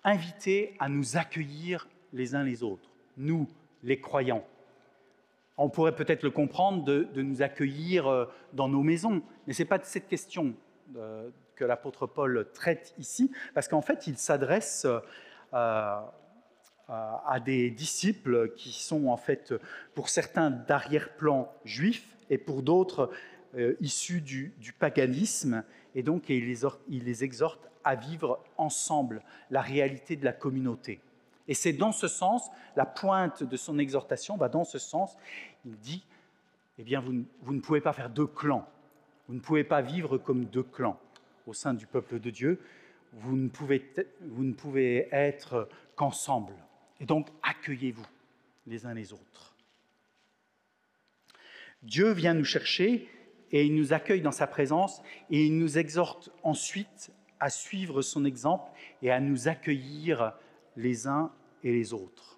invités 0.04 0.74
à 0.78 0.88
nous 0.88 1.18
accueillir 1.18 1.86
les 2.12 2.34
uns 2.34 2.44
les 2.44 2.62
autres, 2.62 2.88
nous, 3.16 3.48
les 3.86 4.00
croyants. 4.00 4.44
On 5.56 5.70
pourrait 5.70 5.94
peut-être 5.94 6.22
le 6.22 6.30
comprendre 6.30 6.84
de, 6.84 7.08
nous 7.22 7.40
accueillir 7.40 8.06
euh, 8.06 8.26
dans 8.52 8.68
nos 8.68 8.82
maisons, 8.82 9.22
mais 9.46 9.54
ce 9.54 9.62
n'est 9.62 9.68
pas 9.68 9.78
de 9.78 9.84
cette 9.84 10.08
question 10.08 10.54
euh, 10.96 11.30
que 11.54 11.64
l'apôtre 11.64 12.06
Paul 12.06 12.46
traite 12.52 12.94
ici, 12.98 13.32
parce 13.54 13.68
qu'en 13.68 13.80
fait, 13.80 14.06
il 14.06 14.18
s'adresse 14.18 14.86
euh, 15.54 16.00
à 16.88 17.40
des 17.42 17.70
disciples 17.70 18.52
qui 18.54 18.72
sont 18.72 19.06
en 19.06 19.16
fait 19.16 19.54
pour 19.94 20.08
certains 20.10 20.50
d'arrière-plan 20.50 21.50
juifs 21.64 22.16
et 22.28 22.38
pour 22.38 22.62
d'autres 22.62 23.10
issus 23.80 24.20
du, 24.20 24.72
paganisme. 24.78 25.64
Et 25.96 26.04
donc 26.04 26.28
il 26.28 26.44
les 26.44 27.24
exhorte 27.24 27.68
à 27.82 27.96
vivre 27.96 28.38
ensemble 28.56 29.22
la 29.50 29.62
réalité 29.62 30.14
de 30.14 30.24
la 30.24 30.32
communauté. 30.32 31.00
Et 31.48 31.54
c'est 31.54 31.72
dans 31.72 31.92
ce 31.92 32.08
sens, 32.08 32.50
la 32.74 32.86
pointe 32.86 33.42
de 33.42 33.56
son 33.56 33.78
exhortation, 33.78 34.36
bah 34.36 34.48
dans 34.48 34.64
ce 34.64 34.78
sens, 34.78 35.16
il 35.64 35.76
dit, 35.76 36.04
eh 36.78 36.82
bien, 36.82 37.00
vous, 37.00 37.24
vous 37.42 37.54
ne 37.54 37.60
pouvez 37.60 37.80
pas 37.80 37.92
faire 37.92 38.10
deux 38.10 38.26
clans, 38.26 38.68
vous 39.28 39.34
ne 39.34 39.40
pouvez 39.40 39.64
pas 39.64 39.80
vivre 39.80 40.18
comme 40.18 40.44
deux 40.44 40.62
clans 40.62 40.98
au 41.46 41.52
sein 41.52 41.74
du 41.74 41.86
peuple 41.86 42.18
de 42.20 42.30
Dieu, 42.30 42.60
vous 43.12 43.36
ne 43.36 43.48
pouvez, 43.48 43.84
vous 44.20 44.44
ne 44.44 44.52
pouvez 44.52 45.08
être 45.12 45.68
qu'ensemble. 45.94 46.52
Et 47.00 47.06
donc, 47.06 47.28
accueillez-vous 47.42 48.06
les 48.66 48.86
uns 48.86 48.94
les 48.94 49.12
autres. 49.12 49.54
Dieu 51.82 52.10
vient 52.12 52.34
nous 52.34 52.44
chercher 52.44 53.08
et 53.52 53.64
il 53.64 53.74
nous 53.74 53.92
accueille 53.92 54.20
dans 54.20 54.32
sa 54.32 54.46
présence 54.46 55.02
et 55.30 55.46
il 55.46 55.56
nous 55.56 55.78
exhorte 55.78 56.30
ensuite 56.42 57.12
à 57.38 57.48
suivre 57.48 58.02
son 58.02 58.24
exemple 58.24 58.70
et 59.02 59.10
à 59.10 59.20
nous 59.20 59.48
accueillir 59.48 60.32
les 60.76 61.06
uns 61.06 61.30
et 61.62 61.72
les 61.72 61.92
autres. 61.92 62.36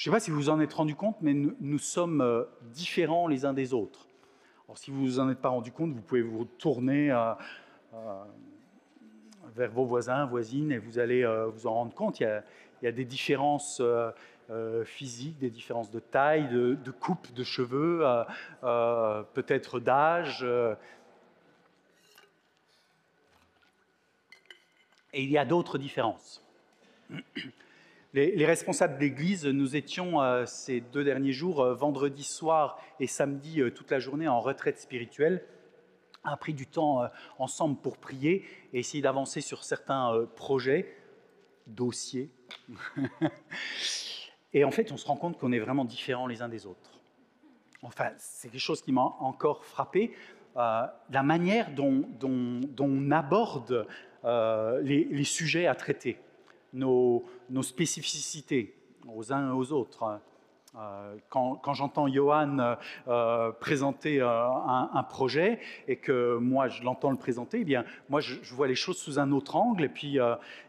Je 0.00 0.08
ne 0.08 0.14
sais 0.14 0.16
pas 0.16 0.20
si 0.20 0.30
vous 0.30 0.38
vous 0.38 0.48
en 0.48 0.60
êtes 0.60 0.72
rendu 0.72 0.94
compte, 0.94 1.16
mais 1.20 1.34
nous, 1.34 1.78
sommes 1.78 2.22
euh, 2.22 2.44
différents 2.72 3.28
les 3.28 3.44
uns 3.44 3.52
des 3.52 3.74
autres. 3.74 4.06
Alors, 4.66 4.78
si 4.78 4.90
vous 4.90 5.02
ne 5.02 5.06
vous 5.06 5.20
en 5.20 5.28
êtes 5.28 5.40
pas 5.40 5.50
rendu 5.50 5.72
compte, 5.72 5.92
vous 5.92 6.00
pouvez 6.00 6.22
vous 6.22 6.46
tourner 6.46 7.08
vers 9.54 9.70
vos 9.72 9.84
voisins, 9.84 10.24
voisines, 10.24 10.72
et 10.72 10.78
vous 10.78 10.98
allez 10.98 11.22
euh, 11.22 11.48
vous 11.48 11.66
en 11.66 11.74
rendre 11.74 11.94
compte. 11.94 12.20
Il 12.20 12.42
y 12.82 12.86
a, 12.86 12.92
des 12.92 13.04
différences 13.04 13.82
euh, 13.82 14.84
physiques, 14.86 15.38
des 15.38 15.50
différences 15.50 15.90
de 15.90 16.00
taille, 16.00 16.48
de, 16.48 16.90
coupe 16.92 17.34
de 17.34 17.44
cheveux, 17.44 18.02
peut-être 18.62 19.80
d'âge. 19.80 20.46
Et 25.12 25.22
il 25.22 25.30
y 25.30 25.38
a 25.38 25.44
d'autres 25.44 25.78
différences. 25.78 26.44
Les, 28.12 28.44
responsables 28.44 28.98
d'Église, 28.98 29.46
nous 29.46 29.76
étions 29.76 30.16
ces 30.44 30.80
deux 30.80 31.04
derniers 31.04 31.32
jours, 31.32 31.64
vendredi 31.74 32.24
soir 32.24 32.80
et 32.98 33.06
samedi, 33.06 33.62
toute 33.72 33.88
la 33.92 34.00
journée 34.00 34.26
en 34.26 34.40
retraite 34.40 34.80
spirituelle 34.80 35.44
a 36.24 36.36
pris 36.36 36.54
du 36.54 36.66
temps 36.66 37.02
euh, 37.02 37.08
ensemble 37.38 37.76
pour 37.76 37.96
prier 37.96 38.44
et 38.72 38.80
essayer 38.80 39.02
d'avancer 39.02 39.40
sur 39.40 39.64
certains 39.64 40.14
euh, 40.14 40.26
projets, 40.26 40.94
dossiers. 41.66 42.30
et 44.52 44.64
en 44.64 44.70
fait, 44.70 44.92
on 44.92 44.96
se 44.96 45.06
rend 45.06 45.16
compte 45.16 45.38
qu'on 45.38 45.52
est 45.52 45.58
vraiment 45.58 45.84
différents 45.84 46.26
les 46.26 46.42
uns 46.42 46.48
des 46.48 46.66
autres. 46.66 47.00
Enfin, 47.82 48.10
c'est 48.18 48.50
quelque 48.50 48.60
chose 48.60 48.82
qui 48.82 48.92
m'a 48.92 49.02
encore 49.20 49.64
frappé, 49.64 50.14
euh, 50.56 50.86
la 51.10 51.22
manière 51.22 51.70
dont, 51.70 52.04
on 52.78 53.10
aborde 53.10 53.86
les, 54.24 55.24
sujets 55.24 55.66
à 55.66 55.74
traiter, 55.74 56.18
nos, 56.72 57.24
spécificités 57.62 58.74
aux 59.08 59.32
uns 59.32 59.48
et 59.48 59.52
aux 59.52 59.72
autres. 59.72 60.20
Euh, 60.76 61.16
quand, 61.28 61.74
j'entends 61.74 62.06
Johan 62.06 62.58
euh, 62.58 62.74
euh, 63.08 63.50
présenter 63.52 64.20
un, 64.20 65.02
projet 65.08 65.58
et 65.88 65.96
que 65.96 66.36
moi 66.36 66.68
je 66.68 66.84
l'entends 66.84 67.10
le 67.10 67.16
présenter, 67.16 67.60
eh 67.62 67.64
bien 67.64 67.84
moi 68.08 68.20
je, 68.20 68.54
vois 68.54 68.68
les 68.68 68.76
choses 68.76 68.98
sous 68.98 69.18
un 69.18 69.32
autre 69.32 69.56
angle. 69.56 69.84
Et 69.84 69.88
puis, 69.88 70.18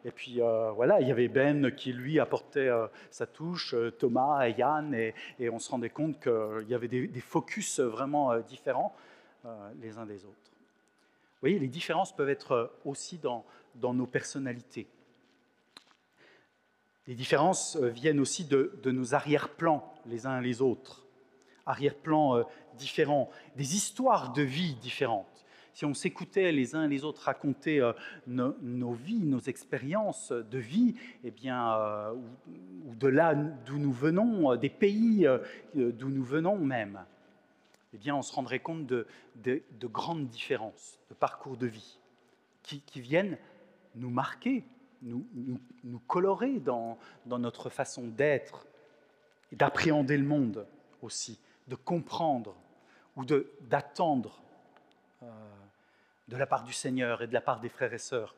et 0.05 0.11
puis 0.11 0.39
voilà, 0.75 1.01
il 1.01 1.07
y 1.07 1.11
avait 1.11 1.27
Ben 1.27 1.71
qui 1.71 1.93
lui 1.93 2.19
apportait 2.19 2.69
sa 3.11 3.27
touche, 3.27 3.75
Thomas 3.99 4.47
et 4.47 4.53
Yann, 4.57 4.93
et, 4.93 5.13
on 5.49 5.59
se 5.59 5.69
rendait 5.69 5.89
compte 5.89 6.19
qu'il 6.19 6.67
y 6.67 6.73
avait 6.73 6.87
des, 6.87 7.07
focus 7.19 7.79
vraiment 7.79 8.35
différents 8.39 8.95
les 9.81 9.97
uns 9.97 10.05
des 10.05 10.25
autres. 10.25 10.40
Vous 11.41 11.47
voyez, 11.47 11.57
les 11.57 11.69
différences 11.69 12.15
peuvent 12.15 12.29
être 12.29 12.71
aussi 12.85 13.17
dans, 13.17 13.43
nos 13.81 14.05
personnalités. 14.05 14.87
Les 17.07 17.15
différences 17.15 17.77
euh, 17.77 17.87
viennent 17.87 18.19
aussi 18.19 18.45
de, 18.45 18.79
nos 18.85 19.15
arrière-plans 19.15 19.91
les 20.05 20.27
uns 20.27 20.39
les 20.39 20.61
autres, 20.61 21.07
arrière-plans 21.65 22.37
euh, 22.37 22.43
différents, 22.77 23.31
des 23.55 23.75
histoires 23.75 24.33
de 24.33 24.43
vie 24.43 24.75
différentes. 24.75 25.43
si 25.73 25.83
on 25.83 25.95
s'écoutait 25.95 26.51
les 26.51 26.75
uns 26.75 26.87
les 26.87 27.03
autres 27.03 27.23
raconter 27.23 27.79
euh, 27.79 27.93
nos, 28.27 28.93
vies, 28.93 29.25
nos 29.25 29.39
expériences 29.39 30.31
de 30.31 30.59
vie, 30.59 30.93
eh 31.23 31.31
bien, 31.31 31.73
euh, 31.73 32.13
ou, 32.85 32.93
de 32.93 33.07
là 33.07 33.33
d'où 33.33 33.79
nous 33.79 33.91
venons, 33.91 34.55
des 34.57 34.69
pays 34.69 35.27
d'où 35.73 36.09
nous 36.09 36.23
venons 36.23 36.59
même, 36.59 37.03
eh 37.93 38.11
on 38.11 38.21
se 38.21 38.33
rendrait 38.33 38.59
compte 38.59 38.85
de, 38.85 39.07
grandes 39.83 40.27
différences 40.27 40.99
de 41.09 41.15
parcours 41.15 41.57
de 41.57 41.67
vie 41.67 41.99
qui, 42.63 42.83
viennent 42.95 43.37
nous 43.95 44.09
marquer, 44.09 44.63
nous, 45.01 45.99
colorer 46.07 46.59
dans, 46.59 46.97
notre 47.25 47.69
façon 47.69 48.07
d'être 48.07 48.65
et 49.51 49.55
d'appréhender 49.55 50.17
le 50.17 50.25
monde 50.25 50.65
aussi, 51.01 51.39
de 51.67 51.75
comprendre 51.75 52.55
ou 53.17 53.25
d'attendre 53.25 54.41
euh, 55.23 55.27
de 56.29 56.37
la 56.37 56.47
part 56.47 56.63
du 56.63 56.71
Seigneur 56.71 57.21
et 57.21 57.27
de 57.27 57.33
la 57.33 57.41
part 57.41 57.59
des 57.59 57.67
frères 57.67 57.93
et 57.93 57.97
sœurs. 57.97 58.35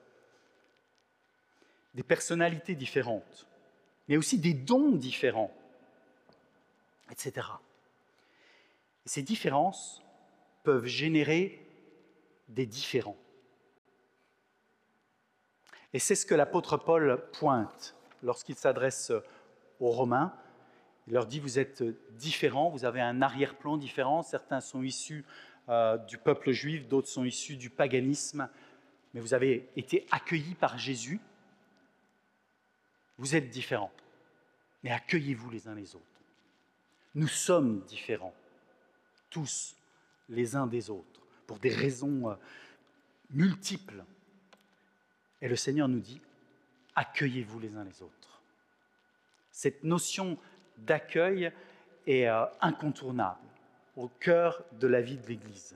Des 1.94 2.02
personnalités 2.02 2.74
différentes, 2.74 3.48
mais 4.08 4.18
aussi 4.18 4.40
des 4.40 4.56
dons 4.56 4.94
différents, 4.94 5.56
etc. 7.12 7.46
Ces 9.06 9.22
différences 9.22 10.02
peuvent 10.64 10.86
générer 10.86 11.66
des 12.48 12.66
différents. 12.66 13.18
Et 15.94 16.00
c'est 16.00 16.16
ce 16.16 16.26
que 16.26 16.36
l'apôtre 16.36 16.78
Paul 16.78 17.24
pointe 17.34 17.96
lorsqu'il 18.24 18.56
s'adresse 18.56 19.12
aux 19.80 19.92
Romains. 19.92 20.34
Il 21.08 21.14
leur 21.14 21.28
dit, 21.28 21.40
vous 21.40 21.60
êtes 21.60 21.84
différents, 22.16 22.70
vous 22.70 22.86
avez 22.86 23.02
un 23.02 23.22
arrière-plan 23.22 23.78
différent, 23.78 24.24
certains 24.24 24.62
sont 24.62 24.82
issus 24.82 25.26
euh, 25.70 25.98
du 25.98 26.18
peuple 26.18 26.52
juif, 26.52 26.88
d'autres 26.88 27.10
sont 27.10 27.26
issus 27.26 27.58
du 27.58 27.70
paganisme, 27.70 28.50
mais 29.14 29.20
vous 29.20 29.34
avez 29.34 29.70
été 29.76 30.08
accueillis 30.12 30.56
par 30.56 30.78
Jésus. 30.78 31.20
Vous 33.18 33.36
êtes 33.36 33.50
différents, 33.50 33.92
mais 34.82 34.92
accueillez-vous 34.92 35.50
les 35.50 35.68
uns 35.68 35.76
les 35.76 35.96
autres. 35.96 36.06
Nous 37.16 37.28
sommes 37.28 37.82
différents, 37.82 38.34
tous 39.34 39.76
les 40.30 40.56
uns 40.56 40.68
des 40.68 40.92
autres, 40.92 41.20
pour 41.48 41.58
des 41.58 41.74
raisons 41.74 42.30
euh, 42.30 42.36
multiples. 43.32 44.04
Et 45.42 45.50
le 45.50 45.56
Seigneur 45.56 45.88
nous 45.88 46.00
dit, 46.00 46.22
accueillez-vous 46.96 47.60
les 47.60 47.76
uns 47.76 47.84
les 47.84 48.02
autres. 48.04 48.42
Cette 49.52 49.84
notion 49.84 50.38
d'accueil 50.78 51.52
est 52.06 52.28
euh, 52.28 52.46
incontournable 52.62 53.40
au 53.98 54.08
cœur 54.08 54.64
de 54.80 54.88
la 54.88 55.02
vie 55.02 55.18
de 55.18 55.28
l'Église. 55.28 55.76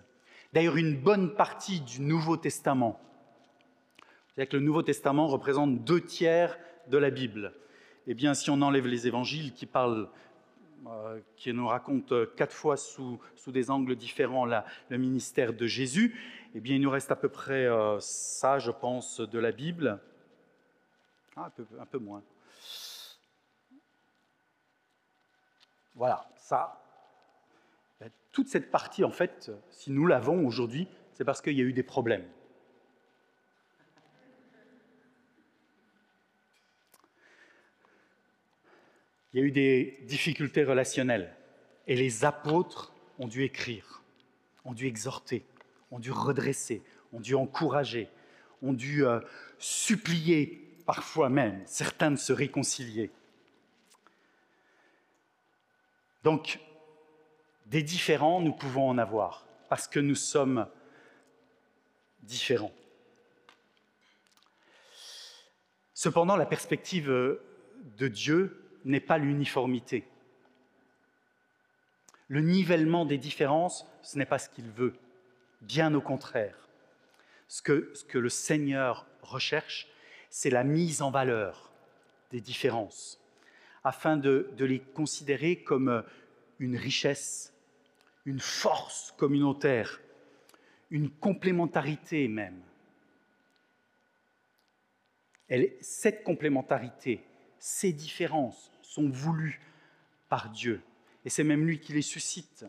D'ailleurs, 0.53 0.77
une 0.77 0.95
bonne 0.95 1.35
partie 1.35 1.81
du 1.81 1.99
Nouveau 2.01 2.37
Testament, 2.37 2.99
c'est-à-dire 4.29 4.51
que 4.51 4.57
le 4.57 4.63
Nouveau 4.63 4.83
Testament 4.83 5.27
représente 5.27 5.83
deux 5.83 6.01
tiers 6.01 6.57
de 6.89 6.97
la 6.97 7.09
Bible. 7.09 7.53
Eh 8.05 8.13
bien, 8.13 8.35
si 8.35 8.51
on 8.51 8.61
enlève 8.61 8.85
les 8.85 9.07
évangiles 9.07 9.51
qui 9.53 9.65
parlent, 9.65 10.09
qui 11.35 11.53
nous 11.53 11.67
racontent 11.67 12.25
quatre 12.35 12.53
fois 12.53 12.77
sous, 12.77 13.19
sous 13.35 13.51
des 13.51 13.69
angles 13.69 13.95
différents 13.95 14.45
le 14.45 14.97
ministère 14.97 15.53
de 15.53 15.67
Jésus, 15.67 16.15
eh 16.55 16.59
bien, 16.59 16.75
il 16.75 16.81
nous 16.81 16.89
reste 16.89 17.11
à 17.11 17.15
peu 17.15 17.29
près 17.29 17.65
euh, 17.65 17.99
ça, 17.99 18.59
je 18.59 18.71
pense, 18.71 19.19
de 19.19 19.39
la 19.39 19.51
Bible. 19.51 19.99
Ah, 21.35 21.45
un, 21.45 21.49
peu, 21.49 21.65
un 21.79 21.85
peu 21.85 21.99
moins. 21.99 22.23
Voilà, 25.95 26.29
ça, 26.37 26.81
toute 28.31 28.49
cette 28.49 28.69
partie, 28.69 29.03
en 29.03 29.11
fait, 29.11 29.51
si 29.69 29.91
nous 29.91 30.05
l'avons 30.05 30.45
aujourd'hui, 30.45 30.87
c'est 31.13 31.25
parce 31.25 31.41
qu'il 31.41 31.53
y 31.53 31.61
a 31.61 31.63
eu 31.63 31.73
des 31.73 31.83
problèmes. 31.83 32.27
Il 39.37 39.41
y 39.41 39.43
a 39.43 39.45
eu 39.45 39.51
des 39.51 39.99
difficultés 40.07 40.63
relationnelles 40.63 41.31
et 41.85 41.95
les 41.95 42.25
apôtres 42.25 42.91
ont 43.19 43.27
dû 43.27 43.43
écrire, 43.43 44.01
ont 44.65 44.73
dû 44.73 44.87
exhorter, 44.87 45.45
ont 45.91 45.99
dû 45.99 46.11
redresser, 46.11 46.81
ont 47.13 47.19
dû 47.19 47.35
encourager, 47.35 48.09
ont 48.63 48.73
dû 48.73 49.05
euh, 49.05 49.19
supplier 49.59 50.75
parfois 50.87 51.29
même 51.29 51.61
certains 51.67 52.09
de 52.09 52.15
se 52.15 52.33
réconcilier. 52.33 53.11
Donc, 56.23 56.59
des 57.67 57.83
différents, 57.83 58.41
nous 58.41 58.53
pouvons 58.53 58.89
en 58.89 58.97
avoir, 58.97 59.45
parce 59.69 59.87
que 59.87 59.99
nous 59.99 60.15
sommes 60.15 60.67
différents. 62.23 62.73
Cependant, 65.93 66.37
la 66.37 66.47
perspective 66.47 67.07
de 67.07 68.07
Dieu 68.07 68.63
n'est 68.87 68.99
pas 68.99 69.17
l'uniformité. 69.17 70.07
Le 72.27 72.41
nivellement 72.41 73.05
des 73.05 73.17
différences, 73.17 73.87
ce 74.01 74.17
n'est 74.17 74.25
pas 74.25 74.39
ce 74.39 74.49
qu'il 74.49 74.69
veut, 74.69 74.93
bien 75.61 75.93
au 75.93 76.01
contraire. 76.01 76.67
Ce 77.47 77.61
que, 77.61 78.17
le 78.17 78.29
Seigneur 78.29 79.05
recherche, 79.21 79.87
c'est 80.29 80.49
la 80.49 80.63
mise 80.63 81.01
en 81.01 81.11
valeur 81.11 81.71
des 82.31 82.41
différences, 82.41 83.19
afin 83.83 84.17
de, 84.17 84.49
de 84.57 84.65
les 84.65 84.79
considérer 84.79 85.63
comme 85.63 86.03
une 86.59 86.75
richesse 86.75 87.53
une 88.27 88.41
force 88.41 89.13
communautaire, 89.17 90.01
une 90.91 91.09
complémentarité 91.09 92.27
même. 92.27 92.61
cette 95.79 96.25
complémentarité, 96.25 97.23
ces 97.57 97.93
différences 97.93 98.69
sont 98.97 99.09
voulues 99.09 99.61
par 100.27 100.49
Dieu. 100.49 100.81
Et 101.23 101.29
c'est 101.29 101.43
même 101.43 101.65
lui 101.65 101.79
qui 101.79 101.93
les 101.93 102.01
suscite. 102.01 102.65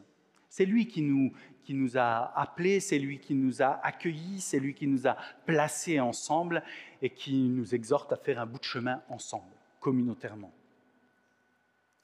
C'est 0.48 0.64
lui 0.64 0.86
qui 0.86 1.02
nous, 1.02 1.32
qui 1.62 1.74
nous 1.74 1.96
a 1.96 2.32
appelés, 2.38 2.80
c'est 2.80 2.98
lui 2.98 3.18
qui 3.18 3.34
nous 3.34 3.62
a 3.62 3.80
accueillis, 3.84 4.40
c'est 4.40 4.58
lui 4.58 4.74
qui 4.74 4.86
nous 4.86 5.06
a 5.06 5.16
placés 5.46 6.00
ensemble 6.00 6.62
et 7.02 7.10
qui 7.10 7.48
nous 7.48 7.74
exhorte 7.74 8.12
à 8.12 8.16
faire 8.16 8.40
un 8.40 8.46
bout 8.46 8.58
de 8.58 8.64
chemin 8.64 9.02
ensemble, 9.08 9.52
communautairement. 9.80 10.52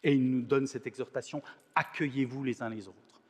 Et 0.02 0.12
il 0.12 0.30
nous 0.30 0.42
donne 0.42 0.66
cette 0.66 0.86
exhortation, 0.86 1.42
accueillez-vous 1.74 2.44
les 2.44 2.62
uns 2.62 2.68
les 2.68 2.88
autres. 2.88 3.20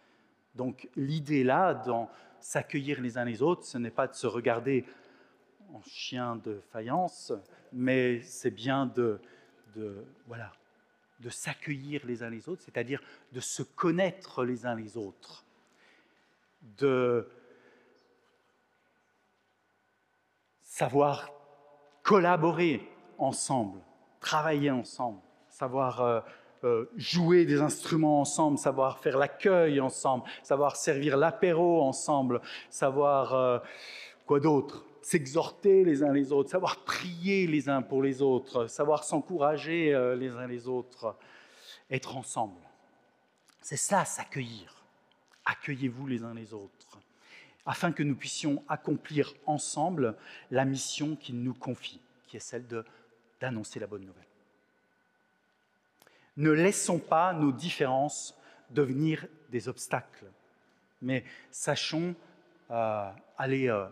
Donc 0.54 0.88
l'idée 0.96 1.44
là, 1.44 1.74
dans 1.74 2.10
s'accueillir 2.40 3.00
les 3.00 3.16
uns 3.16 3.24
les 3.24 3.42
autres, 3.42 3.64
ce 3.64 3.78
n'est 3.78 3.90
pas 3.90 4.06
de 4.06 4.14
se 4.14 4.26
regarder 4.26 4.84
en 5.72 5.80
chien 5.82 6.36
de 6.36 6.60
faïence, 6.72 7.32
mais 7.72 8.20
c'est 8.22 8.50
bien 8.50 8.86
de, 8.86 9.20
voilà, 10.26 10.52
de 11.20 11.30
s'accueillir 11.30 12.04
les 12.06 12.22
uns 12.22 12.30
les 12.30 12.48
autres, 12.48 12.62
c'est-à-dire 12.62 13.00
de 13.32 13.40
se 13.40 13.62
connaître 13.62 14.44
les 14.44 14.66
uns 14.66 14.74
les 14.74 14.96
autres, 14.96 15.44
de 16.78 17.28
savoir 20.62 21.30
collaborer 22.02 22.88
ensemble, 23.18 23.80
travailler 24.20 24.70
ensemble, 24.70 25.20
savoir 25.48 26.00
euh, 26.00 26.20
euh, 26.64 26.90
jouer 26.96 27.44
des 27.44 27.60
instruments 27.60 28.20
ensemble, 28.20 28.58
savoir 28.58 28.98
faire 28.98 29.18
l'accueil 29.18 29.80
ensemble, 29.80 30.24
savoir 30.42 30.76
servir 30.76 31.16
l'apéro 31.16 31.82
ensemble, 31.82 32.40
savoir 32.70 33.34
euh, 33.34 33.58
quoi 34.26 34.40
d'autre? 34.40 34.84
S'exhorter 35.04 35.84
les 35.84 36.02
uns 36.02 36.14
les 36.14 36.32
autres, 36.32 36.48
savoir 36.48 36.82
prier 36.82 37.46
les 37.46 37.68
uns 37.68 37.82
pour 37.82 38.02
les 38.02 38.22
autres, 38.22 38.68
savoir 38.68 39.04
s'encourager 39.04 39.92
euh, 39.92 40.16
les 40.16 40.30
uns 40.30 40.46
les 40.46 40.66
autres, 40.66 41.14
être 41.90 42.16
ensemble. 42.16 42.58
C'est 43.60 43.76
ça, 43.76 44.06
s'accueillir. 44.06 44.82
Accueillez-vous 45.44 46.06
les 46.06 46.22
uns 46.22 46.32
les 46.32 46.54
autres, 46.54 46.98
afin 47.66 47.92
que 47.92 48.02
nous 48.02 48.14
puissions 48.14 48.64
accomplir 48.66 49.34
ensemble 49.44 50.16
la 50.50 50.64
mission 50.64 51.16
qu'il 51.16 51.42
nous 51.42 51.52
confie, 51.52 52.00
qui 52.26 52.38
est 52.38 52.40
celle 52.40 52.64
d'annoncer 53.42 53.80
la 53.80 53.86
bonne 53.86 54.06
nouvelle. 54.06 54.24
Ne 56.38 56.50
laissons 56.50 56.98
pas 56.98 57.34
nos 57.34 57.52
différences 57.52 58.34
devenir 58.70 59.26
des 59.50 59.68
obstacles, 59.68 60.24
mais 61.02 61.24
sachons 61.50 62.14
euh, 62.70 63.10
aller 63.36 63.68
euh, 63.68 63.84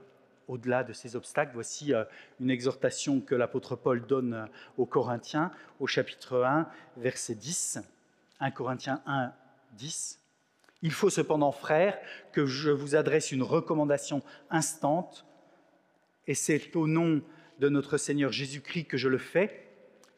au-delà 0.52 0.84
de 0.84 0.92
ces 0.92 1.16
obstacles. 1.16 1.52
Voici 1.54 1.92
euh, 1.92 2.04
une 2.40 2.50
exhortation 2.50 3.20
que 3.20 3.34
l'apôtre 3.34 3.76
Paul 3.76 4.06
donne 4.06 4.48
aux 4.76 4.86
Corinthiens 4.86 5.50
au 5.80 5.86
chapitre 5.86 6.42
1, 6.42 6.68
verset 6.96 7.34
10. 7.34 7.80
1 8.40 8.50
Corinthiens 8.50 9.02
1, 9.06 9.32
10. 9.72 10.20
Il 10.82 10.92
faut 10.92 11.10
cependant, 11.10 11.52
frères, 11.52 11.98
que 12.32 12.46
je 12.46 12.70
vous 12.70 12.96
adresse 12.96 13.32
une 13.32 13.42
recommandation 13.42 14.22
instante, 14.50 15.24
et 16.26 16.34
c'est 16.34 16.74
au 16.76 16.86
nom 16.86 17.22
de 17.58 17.68
notre 17.68 17.96
Seigneur 17.96 18.32
Jésus-Christ 18.32 18.84
que 18.84 18.96
je 18.96 19.08
le 19.08 19.18
fais. 19.18 19.68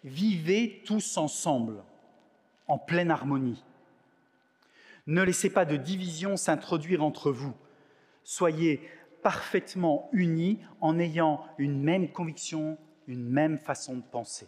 Vivez 0.03 0.83
tous 0.85 1.17
ensemble 1.17 1.83
en 2.67 2.79
pleine 2.79 3.11
harmonie. 3.11 3.63
Ne 5.07 5.23
laissez 5.23 5.51
pas 5.51 5.65
de 5.65 5.77
division 5.77 6.37
s'introduire 6.37 7.05
entre 7.05 7.31
vous. 7.31 7.55
Soyez 8.23 8.81
parfaitement 9.25 10.11
unis 10.13 10.61
en 10.83 10.99
ayant 10.99 11.47
une 11.57 11.83
même 11.83 12.13
conviction, 12.13 12.77
une 13.09 13.27
même 13.27 13.57
façon 13.57 13.97
de 13.97 14.03
penser. 14.03 14.47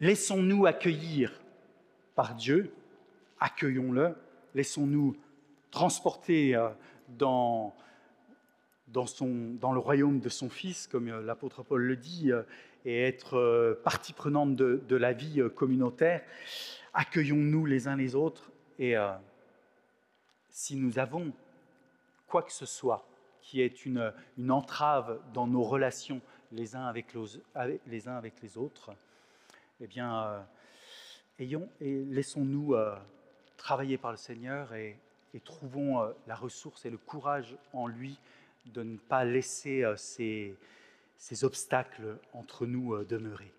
Laissons-nous 0.00 0.66
accueillir 0.66 1.40
par 2.16 2.34
Dieu, 2.34 2.74
accueillons-le, 3.38 4.16
laissons-nous 4.54 5.16
transporter 5.70 6.56
euh, 6.56 6.70
dans, 7.08 7.72
dans, 8.88 9.72
le 9.72 9.78
royaume 9.78 10.18
de 10.18 10.28
son 10.28 10.50
Fils, 10.50 10.88
comme 10.88 11.08
euh, 11.08 11.22
l'apôtre 11.22 11.62
Paul 11.62 11.82
le 11.82 11.96
dit, 11.96 12.32
euh, 12.32 12.42
et 12.84 13.02
être 13.02 13.80
partie 13.84 14.12
prenante 14.12 14.54
de 14.54 14.96
la 14.96 15.12
vie 15.12 15.42
communautaire. 15.54 16.22
Accueillons-nous 17.00 17.64
les 17.64 17.86
uns 17.86 17.94
les 17.94 18.16
autres 18.16 18.50
et 18.80 18.96
si 20.48 20.74
nous 20.74 20.98
avons 20.98 21.32
quoi 22.26 22.42
que 22.42 22.52
ce 22.52 22.66
soit 22.66 23.06
qui 23.40 23.60
est 23.60 23.86
une, 23.86 24.12
une 24.36 24.50
entrave 24.50 25.20
dans 25.32 25.46
nos 25.46 25.62
relations 25.62 26.20
les 26.50 26.74
uns 26.74 26.86
avec 26.86 27.14
les, 27.86 28.08
uns 28.08 28.16
avec 28.16 28.42
les 28.42 28.58
autres, 28.58 28.90
eh 29.80 29.86
bien, 29.86 30.24
euh, 30.24 30.40
ayons 31.38 31.68
et 31.80 32.04
laissons-nous 32.06 32.74
euh, 32.74 32.96
travailler 33.56 33.96
par 33.96 34.10
le 34.10 34.16
Seigneur 34.16 34.74
et, 34.74 34.98
trouvons 35.44 36.02
euh, 36.02 36.10
la 36.26 36.34
ressource 36.34 36.84
et 36.84 36.90
le 36.90 36.98
courage 36.98 37.54
en 37.72 37.86
lui 37.86 38.18
de 38.66 38.82
ne 38.82 38.96
pas 38.96 39.24
laisser 39.24 39.84
ces, 39.96 40.56
ces, 41.16 41.44
obstacles 41.44 42.18
entre 42.32 42.66
nous 42.66 43.04
demeurer, 43.04 43.52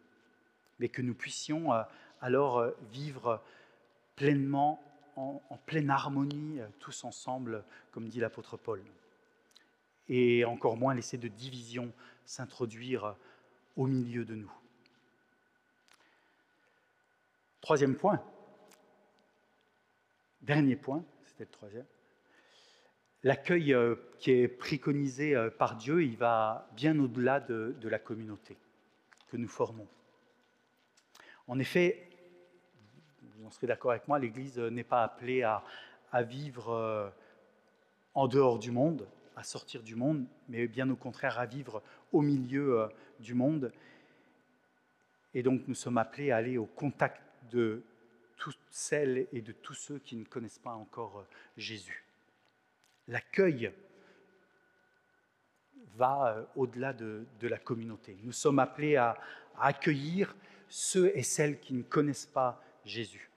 mais 0.79 0.89
que 0.89 1.01
nous 1.01 1.13
puissions 1.13 1.71
alors 2.21 2.71
vivre 2.91 3.41
pleinement, 4.15 4.83
en, 5.15 5.41
pleine 5.65 5.89
harmonie, 5.89 6.59
tous 6.79 7.03
ensemble, 7.03 7.63
comme 7.91 8.07
dit 8.07 8.19
l'apôtre 8.19 8.57
Paul, 8.57 8.81
et 10.07 10.45
encore 10.45 10.77
moins 10.77 10.93
laisser 10.93 11.17
de 11.17 11.27
division 11.27 11.91
s'introduire 12.25 13.15
au 13.75 13.87
milieu 13.87 14.25
de 14.25 14.35
nous. 14.35 14.51
Troisième 17.61 17.95
point, 17.95 18.21
dernier 20.41 20.75
point, 20.75 21.03
c'était 21.25 21.43
le 21.43 21.49
troisième, 21.49 21.85
l'accueil 23.23 23.73
euh, 23.73 23.95
qui 24.17 24.31
est 24.31 24.47
préconisé 24.47 25.35
euh, 25.35 25.49
par 25.49 25.75
Dieu, 25.75 26.03
il 26.03 26.17
va 26.17 26.69
bien 26.75 26.97
au-delà 26.99 27.39
de, 27.39 27.75
la 27.83 27.99
communauté 27.99 28.57
que 29.29 29.37
nous 29.37 29.47
formons. 29.47 29.87
En 31.47 31.59
effet, 31.59 32.08
en 33.49 33.51
serez 33.51 33.67
d'accord 33.67 33.91
avec 33.91 34.07
moi, 34.07 34.19
l'Église 34.19 34.59
n'est 34.59 34.83
pas 34.83 35.03
appelée 35.03 35.41
à, 35.41 35.63
vivre 36.21 36.69
euh, 36.69 37.09
en 38.13 38.27
dehors 38.27 38.59
du 38.59 38.69
monde, 38.69 39.07
à 39.35 39.43
sortir 39.43 39.81
du 39.81 39.95
monde, 39.95 40.25
mais 40.47 40.67
bien 40.67 40.87
au 40.89 40.95
contraire 40.95 41.39
à 41.39 41.47
vivre 41.47 41.81
au 42.11 42.21
milieu 42.21 42.89
du 43.19 43.33
monde. 43.33 43.71
Et 45.33 45.41
donc 45.41 45.67
nous 45.67 45.73
sommes 45.73 45.97
appelés 45.97 46.29
à 46.29 46.37
aller 46.37 46.57
au 46.59 46.65
contact 46.65 47.21
de 47.51 47.81
toutes 48.37 48.59
celles 48.69 49.27
et 49.31 49.41
de 49.41 49.51
tous 49.51 49.73
ceux 49.73 49.97
qui 49.97 50.15
ne 50.15 50.25
connaissent 50.25 50.59
pas 50.59 50.73
encore 50.73 51.19
euh, 51.19 51.27
Jésus. 51.57 52.05
L'accueil 53.07 53.71
va 55.95 56.35
euh, 56.37 56.45
au-delà 56.55 56.93
de, 56.93 57.25
la 57.41 57.57
communauté. 57.57 58.15
Nous 58.23 58.31
sommes 58.31 58.59
appelés 58.59 58.95
à, 58.95 59.17
accueillir 59.59 60.35
ceux 60.69 61.11
et 61.17 61.23
celles 61.23 61.59
qui 61.59 61.73
ne 61.73 61.81
connaissent 61.81 62.27
pas 62.27 62.63
Jésus. 62.85 63.28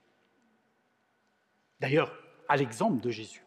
D'ailleurs, 1.83 2.17
à 2.47 2.55
l'exemple 2.55 3.01
de 3.01 3.09
Jésus. 3.09 3.43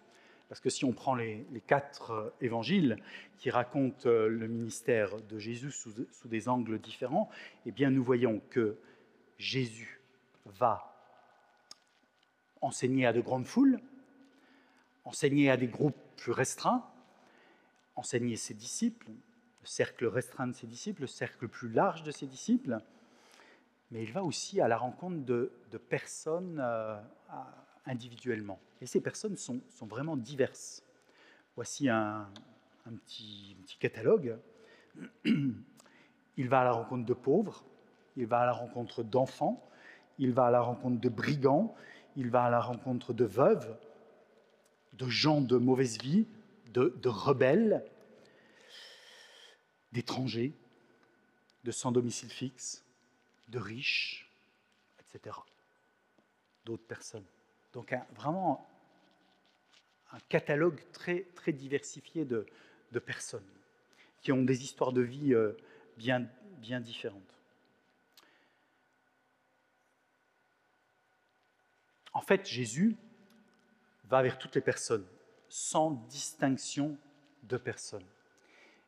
Parce 0.51 0.61
que 0.61 0.69
si 0.69 0.85
on 0.85 0.93
prend 0.93 1.15
les, 1.15 1.47
quatre 1.67 2.11
euh, 2.11 2.31
évangiles 2.43 3.03
qui 3.39 3.49
racontent 3.49 4.11
le 4.11 4.47
ministère 4.47 5.23
de 5.23 5.39
Jésus 5.39 5.71
sous, 5.71 5.95
sous, 6.13 6.29
des 6.29 6.47
angles 6.47 6.79
différents, 6.79 7.31
eh 7.65 7.73
bien 7.73 7.89
nous 7.89 8.05
voyons 8.05 8.43
que 8.51 8.77
Jésus 9.39 10.03
va 10.45 10.95
enseigner 12.61 13.07
à 13.07 13.15
de 13.15 13.23
grandes 13.23 13.47
foules, 13.47 13.81
enseigner 15.07 15.51
à 15.51 15.57
des 15.57 15.69
groupes 15.69 15.97
plus 16.19 16.33
restreints, 16.33 16.87
enseigner 17.95 18.37
ses 18.37 18.53
disciples, 18.53 19.09
le 19.09 19.67
cercle 19.67 20.05
restreint 20.05 20.49
de 20.49 20.53
ses 20.53 20.67
disciples, 20.67 21.01
le 21.01 21.07
cercle 21.07 21.49
plus 21.49 21.71
large 21.71 22.03
de 22.03 22.11
ses 22.11 22.27
disciples, 22.27 22.81
mais 23.91 24.03
il 24.03 24.13
va 24.13 24.23
aussi 24.23 24.61
à 24.61 24.69
la 24.69 24.77
rencontre 24.77 25.25
de, 25.25 25.51
personnes 25.89 26.61
euh, 26.61 27.01
individuellement. 27.87 28.61
Et 28.81 28.87
ces 28.87 29.01
personnes 29.01 29.37
sont, 29.37 29.63
vraiment 29.83 30.17
diverses. 30.17 30.83
Voici 31.55 31.89
un, 31.89 32.29
petit, 33.05 33.57
petit 33.63 33.79
catalogue. 33.79 34.39
Il 35.25 36.49
va 36.49 36.61
à 36.61 36.65
la 36.65 36.73
rencontre 36.73 37.07
de 37.07 37.15
pauvres, 37.15 37.65
il 38.17 38.27
va 38.27 38.41
à 38.41 38.47
la 38.47 38.53
rencontre 38.53 39.03
d'enfants, 39.03 39.67
il 40.19 40.33
va 40.33 40.47
à 40.47 40.51
la 40.51 40.61
rencontre 40.61 41.01
de 41.01 41.09
brigands, 41.09 41.75
il 42.15 42.31
va 42.31 42.45
à 42.45 42.51
la 42.51 42.61
rencontre 42.61 43.15
de 43.15 43.25
veuves, 43.25 43.79
de 44.95 45.09
gens 45.09 45.41
de 45.41 45.57
mauvaise 45.57 45.99
vie, 45.99 46.27
de, 46.73 47.09
rebelles, 47.09 47.85
d'étrangers, 49.93 50.53
de 51.65 51.71
sans 51.71 51.91
domicile 51.91 52.31
fixe, 52.31 52.85
de 53.49 53.59
riches, 53.59 54.31
etc. 55.01 55.37
D'autres 56.67 56.87
personnes. 56.87 57.25
Donc 57.77 57.95
vraiment 58.15 58.67
un 60.11 60.19
catalogue 60.31 60.81
très, 60.95 61.27
très 61.35 61.53
diversifié 61.53 62.25
de, 62.25 62.47
personnes 63.05 63.45
qui 64.23 64.33
ont 64.33 64.43
des 64.43 64.63
histoires 64.65 64.93
de 64.93 65.03
vie 65.03 65.35
euh, 65.35 65.53
bien, 65.99 66.27
bien 66.63 66.81
différentes. 66.81 67.21
En 72.15 72.23
fait, 72.23 72.47
Jésus 72.47 72.97
va 74.09 74.23
vers 74.23 74.39
toutes 74.39 74.55
les 74.55 74.63
personnes, 74.63 75.05
sans 75.51 75.91
distinction 76.09 76.97
de 77.43 77.59
personnes. 77.59 78.07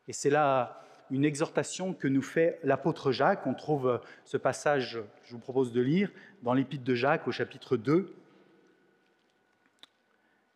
Et 0.07 0.13
c'est 0.13 0.31
là 0.31 0.83
une 1.11 1.25
exhortation 1.25 1.93
que 1.93 2.07
nous 2.07 2.23
fait 2.23 2.59
l'apôtre 2.63 3.11
Jacques. 3.11 3.45
On 3.45 3.53
trouve 3.53 4.01
ce 4.25 4.37
passage, 4.37 4.99
je 5.25 5.33
vous 5.33 5.39
propose 5.39 5.71
de 5.73 5.81
lire, 5.81 6.11
dans 6.41 6.55
l'épître 6.55 6.83
de 6.83 6.95
Jacques 6.95 7.27
au 7.27 7.31
chapitre 7.31 7.77
2. 7.77 8.15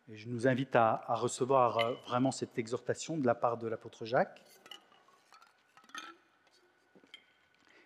Je 0.08 0.28
nous 0.28 0.46
invite 0.46 0.76
à, 0.76 1.04
à 1.06 1.14
recevoir 1.14 1.78
vraiment 2.06 2.30
cette 2.30 2.58
exhortation 2.58 3.16
de 3.16 3.26
la 3.26 3.34
part 3.34 3.56
de 3.56 3.66
l'apôtre 3.68 4.04
Jacques. 4.04 4.42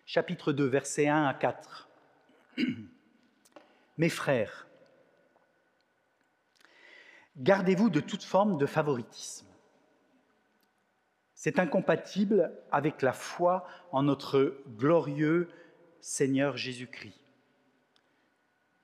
Chapitre 0.05 0.51
2, 0.51 0.65
versets 0.65 1.07
1 1.07 1.25
à 1.25 1.33
4. 1.33 1.87
Mes 3.97 4.09
frères, 4.09 4.69
Gardez-vous 7.39 7.89
de 7.89 8.01
toute 8.01 8.23
forme 8.23 8.57
de 8.57 8.65
favoritisme. 8.65 9.47
C'est 11.35 11.57
incompatible 11.57 12.51
avec 12.69 13.01
la 13.01 13.13
foi 13.13 13.65
en 13.93 14.03
notre 14.03 14.57
glorieux 14.77 15.49
Seigneur 16.01 16.57
Jésus-Christ. 16.57 17.28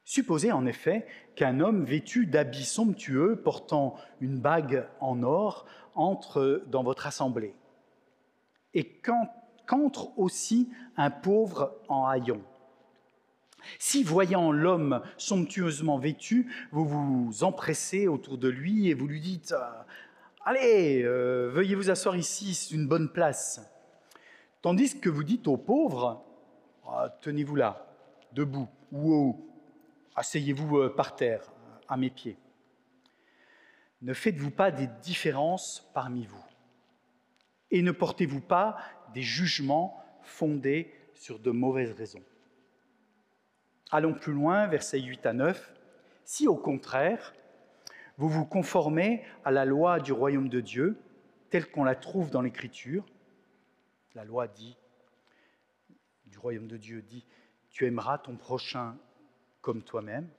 Supposez 0.08 0.52
en 0.52 0.68
effet 0.68 1.08
qu'un 1.36 1.60
homme 1.60 1.84
vêtu 1.84 2.28
d'habits 2.28 2.64
somptueux, 2.64 3.42
portant 3.44 3.96
une 4.22 4.40
bague 4.40 4.88
en 5.00 5.24
or, 5.24 5.66
entre 5.96 6.64
dans 6.68 6.84
votre 6.84 7.08
assemblée, 7.08 7.56
et 8.76 9.02
qu'entre 9.66 10.18
aussi 10.20 10.70
un 10.96 11.10
pauvre 11.10 11.76
en 11.88 12.06
haillons. 12.06 12.44
Si, 13.80 14.04
voyant 14.04 14.52
l'homme 14.52 15.02
somptueusement 15.18 15.98
vêtu, 15.98 16.54
vous 16.72 16.86
vous 16.86 17.44
empressez 17.44 18.08
autour 18.08 18.38
de 18.38 18.48
lui 18.48 18.90
et 18.90 18.94
vous 18.94 19.08
lui 19.08 19.22
dites 19.22 19.54
euh, 19.54 19.82
Allez, 20.46 21.02
euh, 21.04 21.50
veuillez 21.52 21.74
vous 21.74 21.90
asseoir 21.90 22.16
ici, 22.16 22.54
c'est 22.54 22.76
une 22.76 22.88
bonne 22.88 23.10
place. 23.10 23.60
Tandis 24.62 25.00
que 25.00 25.10
vous 25.10 25.24
dites 25.24 25.48
aux 25.48 25.58
pauvres 25.58 26.24
ah, 26.88 27.10
Tenez-vous 27.22 27.56
là, 27.56 27.88
debout, 28.34 28.70
ou 28.92 29.50
asseyez-vous 30.16 30.78
euh, 30.78 30.96
par 30.96 31.16
terre, 31.16 31.52
à 31.88 31.98
mes 31.98 32.10
pieds. 32.10 32.38
Ne 34.02 34.14
faites-vous 34.14 34.52
pas 34.52 34.72
des 34.72 34.88
différences 35.02 35.90
parmi 35.94 36.26
vous 36.26 36.44
et 37.72 37.82
ne 37.82 37.92
portez-vous 37.92 38.42
pas 38.42 38.78
des 39.14 39.22
jugements 39.22 40.04
fondés 40.22 40.94
sur 41.14 41.40
de 41.40 41.52
mauvaises 41.52 41.94
raisons? 41.94 42.24
Allons 43.92 44.14
plus 44.14 44.34
loin, 44.34 44.68
versets 44.68 45.02
8 45.02 45.26
à 45.26 45.34
9. 45.34 45.74
Si 46.24 46.48
au 46.48 46.56
contraire, 46.56 47.34
vous 48.18 48.30
vous 48.30 48.46
conformez 48.46 49.24
à 49.44 49.52
la 49.52 49.66
loi 49.66 50.00
du 50.00 50.12
royaume 50.12 50.50
de 50.50 50.60
Dieu, 50.60 50.98
telle 51.50 51.70
qu'on 51.70 51.84
la 51.84 51.96
trouve 51.96 52.32
dans 52.32 52.42
l'Écriture, 52.42 53.06
la 54.16 54.24
loi 54.24 54.48
dit, 54.48 54.78
du 56.26 56.38
royaume 56.38 56.68
de 56.68 56.78
Dieu 56.78 57.02
dit, 57.02 57.26
tu 57.70 57.86
aimeras 57.86 58.18
ton 58.18 58.36
prochain 58.36 58.98
comme 59.66 59.82
toi-même. 59.82 60.30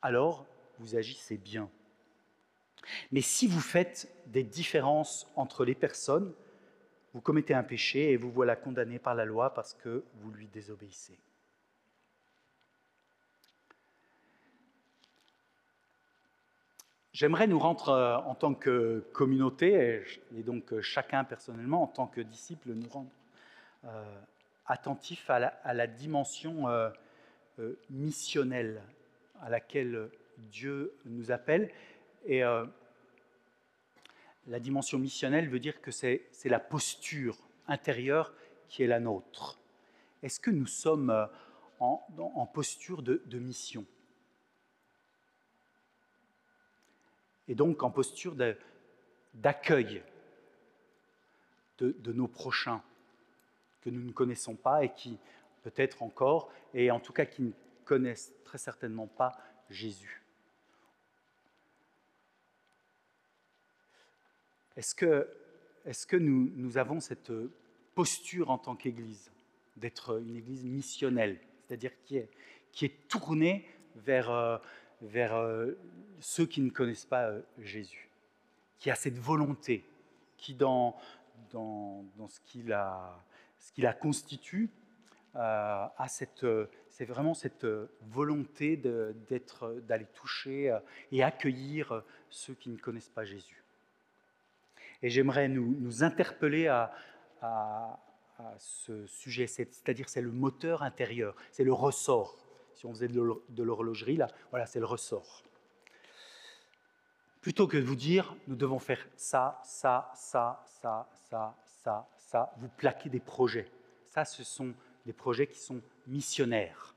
alors 0.00 0.46
vous 0.78 0.96
agissez 0.96 1.36
bien. 1.36 1.68
Mais 3.12 3.20
si 3.20 3.46
vous 3.46 3.60
faites 3.60 4.10
des 4.28 4.42
différences 4.42 5.30
entre 5.36 5.66
les 5.66 5.74
personnes, 5.74 6.32
vous 7.12 7.20
commettez 7.20 7.52
un 7.52 7.62
péché 7.62 8.12
et 8.12 8.16
vous 8.16 8.30
voilà 8.30 8.56
condamné 8.56 8.98
par 8.98 9.14
la 9.14 9.26
loi 9.26 9.52
parce 9.52 9.74
que 9.74 10.04
vous 10.14 10.30
lui 10.32 10.46
désobéissez. 10.46 11.18
J'aimerais 17.12 17.46
nous 17.46 17.58
rendre 17.58 17.90
euh, 17.90 18.16
en 18.20 18.34
tant 18.34 18.54
que 18.54 19.04
communauté, 19.12 20.02
et 20.34 20.42
donc 20.42 20.72
euh, 20.72 20.80
chacun 20.80 21.24
personnellement 21.24 21.82
en 21.82 21.88
tant 21.88 22.06
que 22.06 22.22
disciple, 22.22 22.70
nous 22.72 22.88
rendre 22.88 23.10
euh, 23.84 24.20
attentifs 24.64 25.28
à 25.28 25.38
la, 25.74 25.86
dimension 25.86 26.68
missionnelle 27.90 28.82
à 29.40 29.50
laquelle 29.50 30.10
Dieu 30.38 30.92
nous 31.04 31.30
appelle. 31.30 31.70
Et 32.26 32.40
la 32.40 34.60
dimension 34.60 34.98
missionnelle 34.98 35.48
veut 35.48 35.60
dire 35.60 35.80
que 35.80 35.90
c'est 35.90 36.28
la 36.44 36.60
posture 36.60 37.38
intérieure 37.66 38.32
qui 38.68 38.82
est 38.82 38.86
la 38.86 39.00
nôtre. 39.00 39.58
Est-ce 40.22 40.40
que 40.40 40.50
nous 40.50 40.66
sommes 40.66 41.28
en, 41.78 42.50
posture 42.52 43.02
de 43.02 43.38
mission? 43.38 43.86
Et 47.50 47.56
donc 47.56 47.82
en 47.82 47.90
posture 47.90 48.36
d'accueil 49.34 50.04
de, 51.78 52.12
nos 52.12 52.28
prochains 52.28 52.80
que 53.82 53.90
nous 53.90 54.02
ne 54.02 54.12
connaissons 54.12 54.54
pas 54.54 54.84
et 54.84 54.94
qui 54.94 55.18
peut-être 55.62 56.02
encore, 56.02 56.52
et 56.74 56.90
en 56.90 57.00
tout 57.00 57.12
cas 57.12 57.24
qui 57.24 57.42
ne 57.42 57.52
connaissent 57.84 58.32
très 58.44 58.58
certainement 58.58 59.06
pas 59.06 59.32
Jésus. 59.68 60.22
Est-ce 64.76 64.94
que, 64.94 66.16
nous, 66.16 66.78
avons 66.78 67.00
cette 67.00 67.32
posture 67.94 68.50
en 68.50 68.58
tant 68.58 68.76
qu'Église, 68.76 69.30
d'être 69.76 70.20
une 70.20 70.36
Église 70.36 70.64
missionnelle, 70.64 71.38
c'est-à-dire 71.60 71.92
qui 72.04 72.16
est, 72.16 72.30
qui 72.72 72.88
tournée 73.08 73.68
vers, 73.96 74.30
euh, 74.30 74.58
euh, 75.02 75.74
ceux 76.20 76.46
qui 76.46 76.60
ne 76.60 76.70
connaissent 76.70 77.04
pas 77.04 77.26
euh, 77.26 77.42
Jésus, 77.58 78.08
qui 78.78 78.90
a 78.90 78.94
cette 78.94 79.18
volonté, 79.18 79.84
qui 80.36 80.54
dans, 80.54 80.96
ce 81.52 82.40
qu'il 82.46 82.72
a, 82.72 83.22
ce 83.58 83.84
a 83.84 83.92
constitue, 83.92 84.70
euh, 85.36 85.86
a 85.96 86.08
cette, 86.08 86.46
c'est 86.88 87.04
vraiment 87.04 87.34
cette 87.34 87.66
volonté 88.02 88.76
d'être, 88.76 89.80
d'aller 89.86 90.06
toucher 90.14 90.76
et 91.12 91.22
accueillir 91.22 92.02
ceux 92.28 92.54
qui 92.54 92.70
ne 92.70 92.78
connaissent 92.78 93.08
pas 93.08 93.24
Jésus. 93.24 93.62
Et 95.02 95.08
j'aimerais 95.08 95.48
nous, 95.48 96.04
interpeller 96.04 96.66
à, 96.66 96.92
à, 97.40 97.98
à 98.38 98.54
ce 98.58 99.06
sujet, 99.06 99.46
c'est-à-dire 99.46 100.08
c'est 100.08 100.20
le 100.20 100.32
moteur 100.32 100.82
intérieur, 100.82 101.34
c'est 101.52 101.64
le 101.64 101.72
ressort 101.72 102.36
si 102.80 102.86
on 102.86 102.94
faisait 102.94 103.08
de 103.08 103.62
l'horlogerie, 103.62 104.16
là, 104.16 104.28
voilà, 104.48 104.64
c'est 104.64 104.78
le 104.78 104.86
ressort. 104.86 105.42
Plutôt 107.42 107.66
que 107.68 107.76
de 107.76 107.82
vous 107.82 107.94
dire, 107.94 108.34
nous 108.48 108.56
devons 108.56 108.78
faire 108.78 109.06
ça, 109.16 109.60
ça, 109.64 110.10
ça, 110.14 110.64
ça, 110.80 111.06
ça, 111.28 111.54
ça, 111.82 112.08
ça, 112.16 112.54
vous 112.56 112.68
plaquez 112.78 113.10
des 113.10 113.20
projets. 113.20 113.70
Ça, 114.06 114.24
ce 114.24 114.42
sont 114.44 114.72
des 115.06 115.12
projets 115.12 115.46
qui 115.46 115.58
sont 115.58 115.80
missionnaires. 116.06 116.94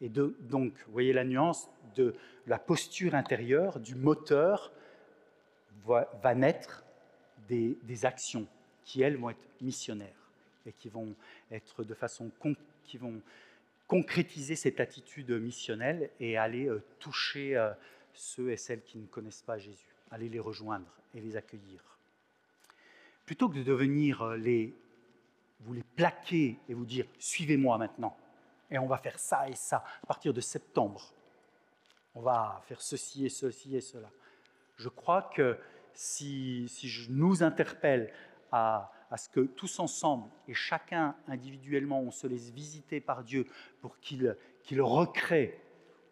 Et 0.00 0.08
de, 0.08 0.36
donc, 0.40 0.72
vous 0.86 0.92
voyez 0.92 1.12
la 1.12 1.24
nuance 1.24 1.68
de 1.94 2.14
la 2.46 2.58
posture 2.58 3.14
intérieure, 3.14 3.80
du 3.80 3.94
moteur, 3.94 4.72
va, 5.86 6.34
naître 6.34 6.84
des, 7.48 7.78
des, 7.84 8.04
actions 8.04 8.46
qui, 8.84 9.02
elles, 9.02 9.16
vont 9.16 9.30
être 9.30 9.38
missionnaires 9.60 10.08
et 10.66 10.72
qui 10.72 10.88
vont 10.88 11.14
être 11.50 11.84
de 11.84 11.94
façon 11.94 12.30
qui 12.84 12.98
vont 12.98 13.20
concrétiser 13.86 14.56
cette 14.56 14.80
attitude 14.80 15.30
missionnelle 15.30 16.10
et 16.18 16.36
aller 16.36 16.66
euh, 16.66 16.82
toucher 16.98 17.56
euh, 17.56 17.70
ceux 18.14 18.50
et 18.50 18.56
celles 18.56 18.82
qui 18.82 18.98
ne 18.98 19.06
connaissent 19.06 19.42
pas 19.42 19.58
Jésus, 19.58 19.94
aller 20.10 20.28
les 20.28 20.40
rejoindre 20.40 20.90
et 21.14 21.20
les 21.20 21.36
accueillir. 21.36 21.80
Plutôt 23.24 23.48
que 23.48 23.56
de 23.58 23.62
devenir 23.62 24.22
euh, 24.22 24.36
les, 24.36 24.74
vous 25.60 25.72
les 25.72 25.82
plaquer 25.82 26.58
et 26.68 26.74
vous 26.74 26.86
dire 26.86 27.06
suivez-moi 27.18 27.78
maintenant, 27.78 28.16
et 28.70 28.78
on 28.78 28.86
va 28.86 28.98
faire 28.98 29.18
ça 29.18 29.48
et 29.48 29.54
ça 29.54 29.84
à 30.02 30.06
partir 30.06 30.32
de 30.32 30.40
septembre, 30.40 31.12
on 32.14 32.20
va 32.20 32.62
faire 32.66 32.80
ceci 32.80 33.26
et 33.26 33.28
ceci 33.28 33.76
et 33.76 33.80
cela. 33.80 34.10
Je 34.76 34.88
crois 34.88 35.22
que 35.34 35.58
si, 35.92 36.66
si 36.68 36.88
je 36.88 37.10
nous 37.10 37.42
interpelle 37.42 38.12
à 38.52 38.92
à 39.10 39.16
ce 39.16 39.28
que 39.28 39.40
tous 39.40 39.78
ensemble 39.78 40.28
et 40.48 40.54
chacun 40.54 41.14
individuellement, 41.28 42.00
on 42.00 42.10
se 42.10 42.26
laisse 42.26 42.50
visiter 42.50 43.00
par 43.00 43.24
Dieu 43.24 43.46
pour 43.80 43.98
qu'il 43.98 44.36
recrée 44.80 45.60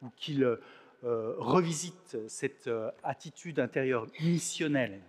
ou 0.02 0.10
qu'il 0.16 0.44
euh, 0.44 1.34
revisite 1.38 2.28
cette 2.28 2.68
euh, 2.68 2.90
attitude 3.02 3.58
intérieure 3.58 4.06
missionnelle. 4.20 5.00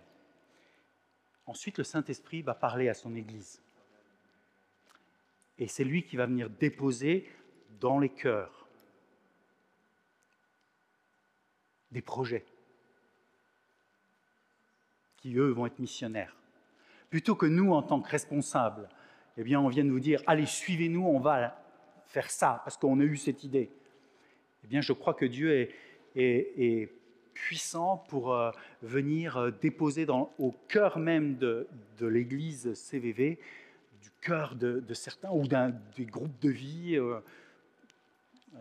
Ensuite, 1.46 1.78
le 1.78 1.84
Saint-Esprit 1.84 2.42
va 2.42 2.54
parler 2.54 2.88
à 2.88 2.94
son 2.94 3.14
Église. 3.14 3.62
Et 5.58 5.68
c'est 5.68 5.84
lui 5.84 6.02
qui 6.02 6.16
va 6.16 6.26
venir 6.26 6.50
déposer 6.50 7.28
dans 7.80 7.98
les 7.98 8.10
cœurs 8.10 8.68
des 11.92 12.02
projets 12.02 12.44
qui, 15.16 15.34
eux, 15.36 15.48
vont 15.48 15.66
être 15.66 15.78
missionnaires 15.78 16.36
plutôt 17.10 17.34
que 17.34 17.46
nous, 17.46 17.72
en 17.72 17.82
tant 17.82 18.00
que 18.00 18.10
responsables, 18.10 18.88
eh 19.36 19.42
bien, 19.42 19.60
on 19.60 19.68
vient 19.68 19.84
de 19.84 19.90
vous 19.90 20.00
dire, 20.00 20.22
allez, 20.26 20.46
suivez-nous, 20.46 21.04
on 21.04 21.18
va 21.18 21.58
faire 22.06 22.30
ça, 22.30 22.60
parce 22.64 22.76
qu'on 22.76 23.00
a 23.00 23.04
eu 23.04 23.16
cette 23.16 23.44
idée. 23.44 23.70
Eh 24.64 24.66
bien, 24.66 24.80
je 24.80 24.92
crois 24.92 25.14
que 25.14 25.26
Dieu 25.26 25.70
est, 26.14 26.90
puissant 27.32 28.04
pour 28.08 28.32
euh, 28.32 28.50
venir 28.82 29.36
euh, 29.36 29.50
déposer 29.50 30.06
au 30.38 30.54
cœur 30.68 30.98
même 30.98 31.36
de, 31.36 31.68
de 31.98 32.06
l'Église 32.06 32.72
CVV, 32.72 33.38
du 34.06 34.12
cœur 34.20 34.54
de, 34.54 34.94
certains 34.94 35.30
ou 35.30 35.48
des 35.48 36.04
groupes 36.04 36.40
de 36.40 36.48
vie, 36.48 36.96
euh, 36.96 37.18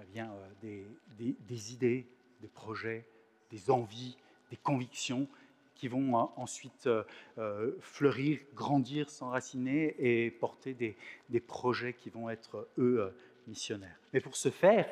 eh 0.02 0.06
bien, 0.12 0.32
des, 0.64 0.84
des, 1.20 1.74
idées, 1.74 2.08
des 2.42 2.48
projets, 2.48 3.06
des 3.52 3.70
envies, 3.70 4.18
des 4.50 4.58
convictions 4.58 5.28
qui 5.76 5.88
vont 5.88 6.18
hein, 6.18 6.32
ensuite 6.36 6.88
euh, 6.88 7.04
euh, 7.38 7.74
fleurir, 7.80 8.40
grandir, 8.56 9.12
s'enraciner 9.12 9.96
et 10.00 10.32
porter 10.32 10.74
des, 10.74 11.40
projets 11.42 11.94
qui 11.94 12.10
vont 12.10 12.28
être, 12.28 12.68
eux, 12.80 13.02
euh, 13.02 13.10
missionnaires. 13.46 14.00
Mais 14.14 14.22
pour 14.22 14.36
ce 14.36 14.50
faire, 14.50 14.88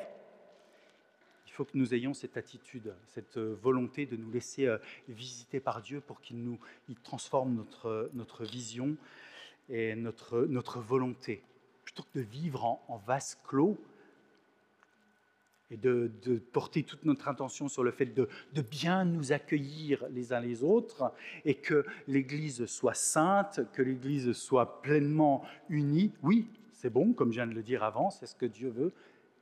il 1.48 1.52
faut 1.52 1.64
que 1.64 1.76
nous 1.76 1.94
ayons 1.94 2.14
cette 2.14 2.36
attitude, 2.36 2.94
cette 3.08 3.38
volonté 3.38 4.06
de 4.06 4.16
nous 4.16 4.30
laisser 4.30 4.68
visiter 5.08 5.60
par 5.60 5.82
Dieu 5.82 6.00
pour 6.00 6.20
qu'il 6.20 6.42
nous 6.42 6.58
il 6.88 6.96
transforme 6.96 7.54
notre, 7.54 8.10
notre 8.12 8.44
vision 8.44 8.96
et 9.68 9.94
notre, 9.94 10.80
volonté. 10.80 11.42
Plutôt 11.84 12.02
que 12.02 12.18
de 12.18 12.24
vivre 12.24 12.64
en, 12.64 12.84
en 12.88 12.96
vase 12.98 13.38
clos, 13.44 13.78
et 15.70 15.76
de, 15.76 16.10
porter 16.52 16.82
toute 16.82 17.04
notre 17.04 17.28
intention 17.28 17.68
sur 17.68 17.82
le 17.82 17.90
fait 17.90 18.06
de, 18.06 18.28
bien 18.70 19.04
nous 19.04 19.32
accueillir 19.32 20.04
les 20.10 20.32
uns 20.32 20.40
les 20.40 20.62
autres 20.62 21.12
et 21.44 21.54
que 21.54 21.84
l'Église 22.06 22.66
soit 22.66 22.94
sainte, 22.94 23.60
que 23.72 23.82
l'Église 23.82 24.32
soit 24.32 24.82
pleinement 24.82 25.44
unie. 25.68 26.12
Oui, 26.22 26.48
c'est 26.72 26.90
bon, 26.90 27.12
comme 27.12 27.30
je 27.30 27.36
viens 27.36 27.46
de 27.46 27.54
le 27.54 27.62
dire 27.62 27.82
avant, 27.82 28.10
c'est 28.10 28.26
ce 28.26 28.34
que 28.34 28.46
Dieu 28.46 28.68
veut, 28.68 28.92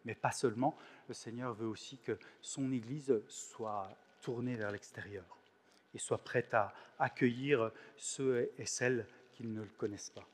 mais 0.05 0.15
pas 0.15 0.33
seulement. 0.33 0.77
Le 1.09 1.15
Seigneur 1.15 1.55
veut 1.55 1.67
aussi 1.67 1.99
que 1.99 2.17
son 2.41 2.73
Église 2.73 3.21
soit 3.29 3.91
tournée 4.23 4.55
vers 4.55 4.71
l'extérieur 4.71 5.25
et 5.95 5.99
soit 5.99 6.19
prête 6.19 6.55
à 6.55 6.73
accueillir 6.99 7.73
ceux 7.97 8.51
et 8.57 8.65
celles 8.65 9.07
ne 9.49 9.63
le 9.63 9.71
connaissent 9.79 10.11
pas. 10.11 10.27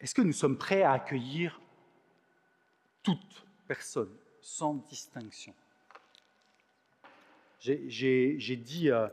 Est-ce 0.00 0.14
que 0.14 0.22
nous 0.22 0.32
sommes 0.32 0.56
prêts 0.56 0.82
à 0.82 0.92
accueillir 0.92 1.60
toute 3.02 3.44
personne, 3.68 4.10
sans 4.40 4.74
distinction? 4.74 5.54
J'ai 7.60 8.56
dit 8.56 8.90
euh, 8.90 9.06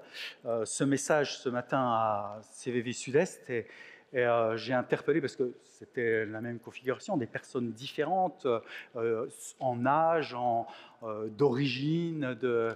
euh, 0.45 0.63
ce 0.63 0.85
message 0.85 1.37
ce 1.37 1.49
matin 1.49 1.79
à 1.79 2.39
CVV 2.43 2.93
Sud-Est 2.93 3.49
et, 3.49 3.67
euh, 4.15 4.55
j'ai 4.55 4.73
interpellé, 4.73 5.19
parce 5.19 5.35
que 5.35 5.53
c'était 5.65 6.25
la 6.25 6.39
même 6.39 6.59
configuration, 6.59 7.17
des 7.17 7.27
personnes 7.27 7.73
différentes 7.73 8.47
en 9.59 9.85
âge, 9.85 10.35
d'origine, 11.31 12.33
de... 12.35 12.75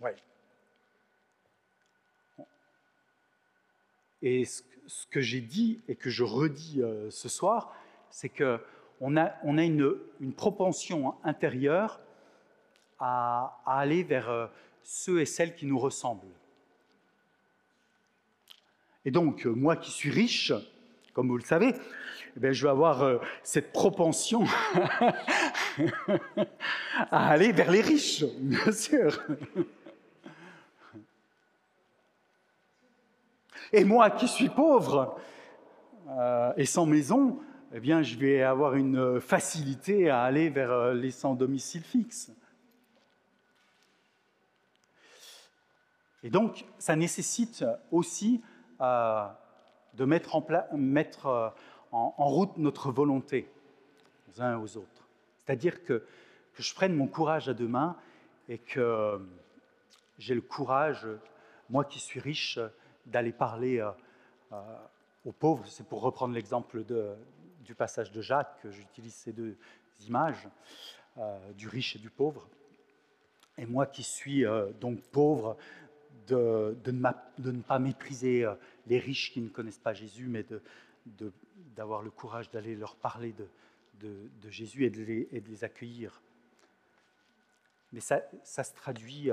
ouais. 0.00 0.14
Et 4.22 4.44
ce, 4.44 4.62
que 5.10 5.20
j'ai 5.20 5.40
dit 5.40 5.80
et 5.88 5.94
que 5.94 6.10
je 6.10 6.24
redis 6.24 6.82
euh, 6.82 7.10
ce 7.10 7.28
soir, 7.28 7.72
c'est 8.10 8.28
que 8.28 8.58
on 9.00 9.16
a, 9.16 9.34
on 9.44 9.58
a 9.58 9.64
une, 9.64 9.94
une, 10.20 10.32
propension 10.32 11.14
intérieure 11.22 12.00
à, 12.98 13.60
aller 13.64 14.02
vers 14.02 14.28
euh, 14.28 14.46
ceux 14.82 15.20
et 15.20 15.26
celles 15.26 15.54
qui 15.54 15.66
nous 15.66 15.78
ressemblent. 15.78 16.26
Et 19.04 19.12
donc, 19.12 19.46
euh, 19.46 19.50
moi 19.50 19.76
qui 19.76 19.92
suis 19.92 20.10
riche, 20.10 20.52
comme 21.12 21.28
vous 21.28 21.36
le 21.36 21.44
savez, 21.44 21.74
eh 22.36 22.40
bien, 22.40 22.50
je 22.50 22.64
vais 22.64 22.70
avoir 22.70 23.20
cette 23.42 23.72
propension 23.72 24.44
à 27.10 27.28
aller 27.30 27.52
vers 27.52 27.70
les 27.70 27.80
riches, 27.80 28.24
bien 28.24 28.72
sûr. 28.72 29.20
Et 33.72 33.84
moi 33.84 34.10
qui 34.10 34.28
suis 34.28 34.48
pauvre 34.48 35.18
euh, 36.08 36.52
et 36.56 36.64
sans 36.64 36.86
maison, 36.86 37.38
eh 37.74 37.80
bien, 37.80 38.02
je 38.02 38.16
vais 38.16 38.42
avoir 38.42 38.74
une 38.74 39.20
facilité 39.20 40.08
à 40.08 40.22
aller 40.22 40.48
vers 40.48 40.70
euh, 40.70 40.94
les 40.94 41.10
sans 41.10 41.34
domicile 41.34 41.82
fixe. 41.82 42.32
Et 46.22 46.30
donc, 46.30 46.64
ça 46.78 46.96
nécessite 46.96 47.64
aussi 47.92 48.42
euh, 48.80 49.26
de 49.94 50.04
mettre, 50.06 50.34
en, 51.92 52.10
route 52.16 52.56
notre 52.56 52.90
volonté 52.90 53.50
aux 54.28 54.40
uns 54.40 54.52
et 54.52 54.62
aux 54.62 54.78
autres. 54.78 55.08
C'est-à-dire 55.36 55.84
que, 55.84 56.04
que, 56.54 56.62
je 56.62 56.74
prenne 56.74 56.94
mon 56.94 57.06
courage 57.06 57.48
à 57.50 57.54
deux 57.54 57.68
mains 57.68 57.96
et 58.48 58.58
que 58.58 59.20
j'ai 60.18 60.34
le 60.34 60.40
courage, 60.40 61.06
moi 61.68 61.84
qui 61.84 61.98
suis 61.98 62.18
riche, 62.18 62.58
d'aller 63.08 63.32
parler 63.32 63.80
euh, 63.80 63.90
euh, 64.52 64.78
aux 65.24 65.32
pauvres. 65.32 65.66
C'est 65.66 65.86
pour 65.86 66.02
reprendre 66.02 66.34
l'exemple 66.34 66.84
du 67.64 67.74
passage 67.74 68.12
de 68.12 68.20
Jacques 68.20 68.60
que 68.62 68.70
j'utilise 68.70 69.14
ces 69.14 69.32
deux 69.32 69.56
images, 70.06 70.48
euh, 71.16 71.52
du 71.52 71.68
riche 71.68 71.96
et 71.96 71.98
du 71.98 72.10
pauvre. 72.10 72.48
Et 73.56 73.66
moi 73.66 73.86
qui 73.86 74.04
suis 74.04 74.44
donc 74.80 75.02
pauvre, 75.10 75.56
de, 76.28 76.76
de, 76.84 76.92
ne 76.92 77.60
pas 77.62 77.78
mépriser 77.80 78.46
les 78.86 79.00
riches 79.00 79.32
qui 79.32 79.40
ne 79.40 79.48
connaissent 79.48 79.80
pas 79.80 79.94
Jésus, 79.94 80.28
mais 80.28 80.46
d'avoir 81.74 82.02
le 82.02 82.10
courage 82.10 82.50
d'aller 82.50 82.76
leur 82.76 82.94
parler 82.94 83.34
de, 83.98 84.48
Jésus 84.48 84.84
et 84.84 84.90
de, 84.90 85.02
les, 85.02 85.28
et 85.32 85.40
les, 85.40 85.64
accueillir. 85.64 86.22
Mais 87.92 87.98
ça, 87.98 88.22
ça 88.44 88.62
se 88.62 88.72
traduit 88.74 89.32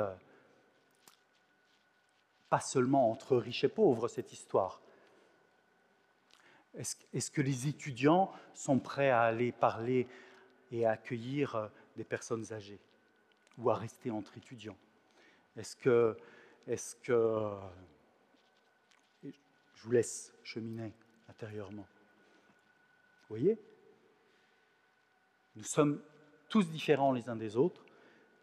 pas 2.50 2.60
seulement 2.60 3.12
entre 3.12 3.38
riches 3.38 3.64
et 3.64 3.70
pauvres, 3.70 4.08
cette 4.08 4.32
histoire. 4.32 4.82
Est-ce 6.76 6.96
est 7.14 7.30
que 7.32 7.42
les 7.42 7.68
étudiants 7.68 8.32
sont 8.54 8.80
prêts 8.80 9.10
à 9.10 9.22
aller 9.22 9.52
parler 9.52 10.08
et 10.72 10.86
à 10.86 10.92
accueillir 10.92 11.56
euh, 11.56 11.68
des 11.96 12.04
personnes 12.04 12.52
âgées 12.52 12.80
ou 13.58 13.70
à 13.70 13.76
rester 13.76 14.12
entre 14.12 14.38
étudiants? 14.38 14.78
Est-ce 15.56 15.76
que, 15.78 16.18
est 16.68 17.00
que 17.02 17.50
je 19.24 19.84
vous 19.84 19.92
laisse 19.92 20.34
cheminer 20.44 20.92
intérieurement 21.30 21.88
Vous 23.22 23.38
voyez? 23.38 23.58
Nous 25.56 25.64
sommes 25.64 26.02
tous 26.50 26.68
différents 26.70 27.14
les 27.14 27.30
uns 27.30 27.38
des 27.38 27.56
autres. 27.56 27.86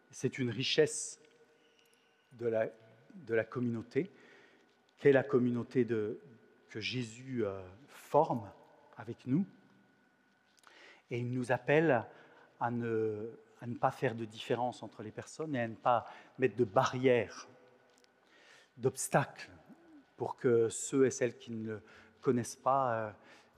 C'est 0.09 0.39
une 0.39 0.49
richesse 0.49 1.19
de 2.33 2.47
la, 2.47 2.67
de 3.13 3.33
la 3.33 3.43
communauté, 3.43 4.11
qu'est 4.99 5.11
la 5.11 5.23
communauté 5.23 5.85
que 5.85 6.79
Jésus 6.79 7.45
euh, 7.45 7.61
forme 7.87 8.49
avec 8.97 9.25
nous. 9.25 9.45
Et 11.11 11.19
il 11.19 11.31
nous 11.31 11.51
appelle 11.51 12.05
à 12.59 12.71
ne, 12.71 13.29
pas 13.79 13.91
faire 13.91 14.15
de 14.15 14.25
différence 14.25 14.81
entre 14.81 15.03
les 15.03 15.11
personnes 15.11 15.55
et 15.55 15.61
à 15.61 15.67
ne 15.67 15.75
pas 15.75 16.07
mettre 16.39 16.55
de 16.55 16.63
barrières, 16.63 17.47
d'obstacles 18.77 19.49
pour 20.17 20.37
que 20.37 20.69
ceux 20.69 21.05
et 21.05 21.11
celles 21.11 21.37
qui 21.37 21.51
ne 21.51 21.73
le 21.73 21.81
connaissent 22.21 22.55
pas 22.55 22.93
euh, 22.93 23.11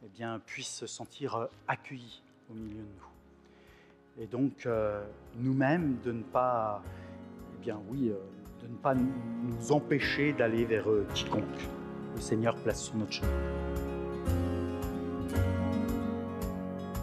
eh 0.03 0.09
bien, 0.09 0.39
puissent 0.39 0.75
se 0.75 0.87
sentir 0.87 1.35
euh, 1.35 1.47
accueillis 1.67 2.23
au 2.49 2.53
milieu 2.53 2.81
de 2.81 2.87
nous. 2.87 4.23
Et 4.23 4.27
donc, 4.27 4.65
nous-mêmes, 5.35 5.99
de 5.99 6.13
ne 6.13 6.23
pas, 6.23 6.81
eh 7.53 7.61
bien 7.61 7.81
oui, 7.89 8.13
de 8.65 8.71
ne 8.71 8.77
pas 8.77 8.95
nous 8.95 9.71
empêcher 9.71 10.33
d'aller 10.33 10.65
vers 10.65 10.89
euh, 10.89 11.05
quiconque 11.13 11.43
le 12.15 12.21
Seigneur 12.21 12.55
place 12.55 12.83
sur 12.83 12.95
notre 12.95 13.11
chemin. 13.11 13.29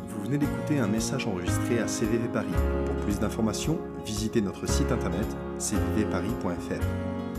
Vous 0.08 0.22
venez 0.24 0.38
d'écouter 0.38 0.78
un 0.78 0.88
message 0.88 1.26
enregistré 1.26 1.78
à 1.78 1.86
CVV 1.86 2.28
Paris. 2.28 2.48
Pour 2.86 2.96
plus 3.04 3.20
d'informations, 3.20 3.78
visitez 4.04 4.40
notre 4.40 4.66
site 4.66 4.90
internet 4.90 5.26
cvvparis.fr. 5.58 7.31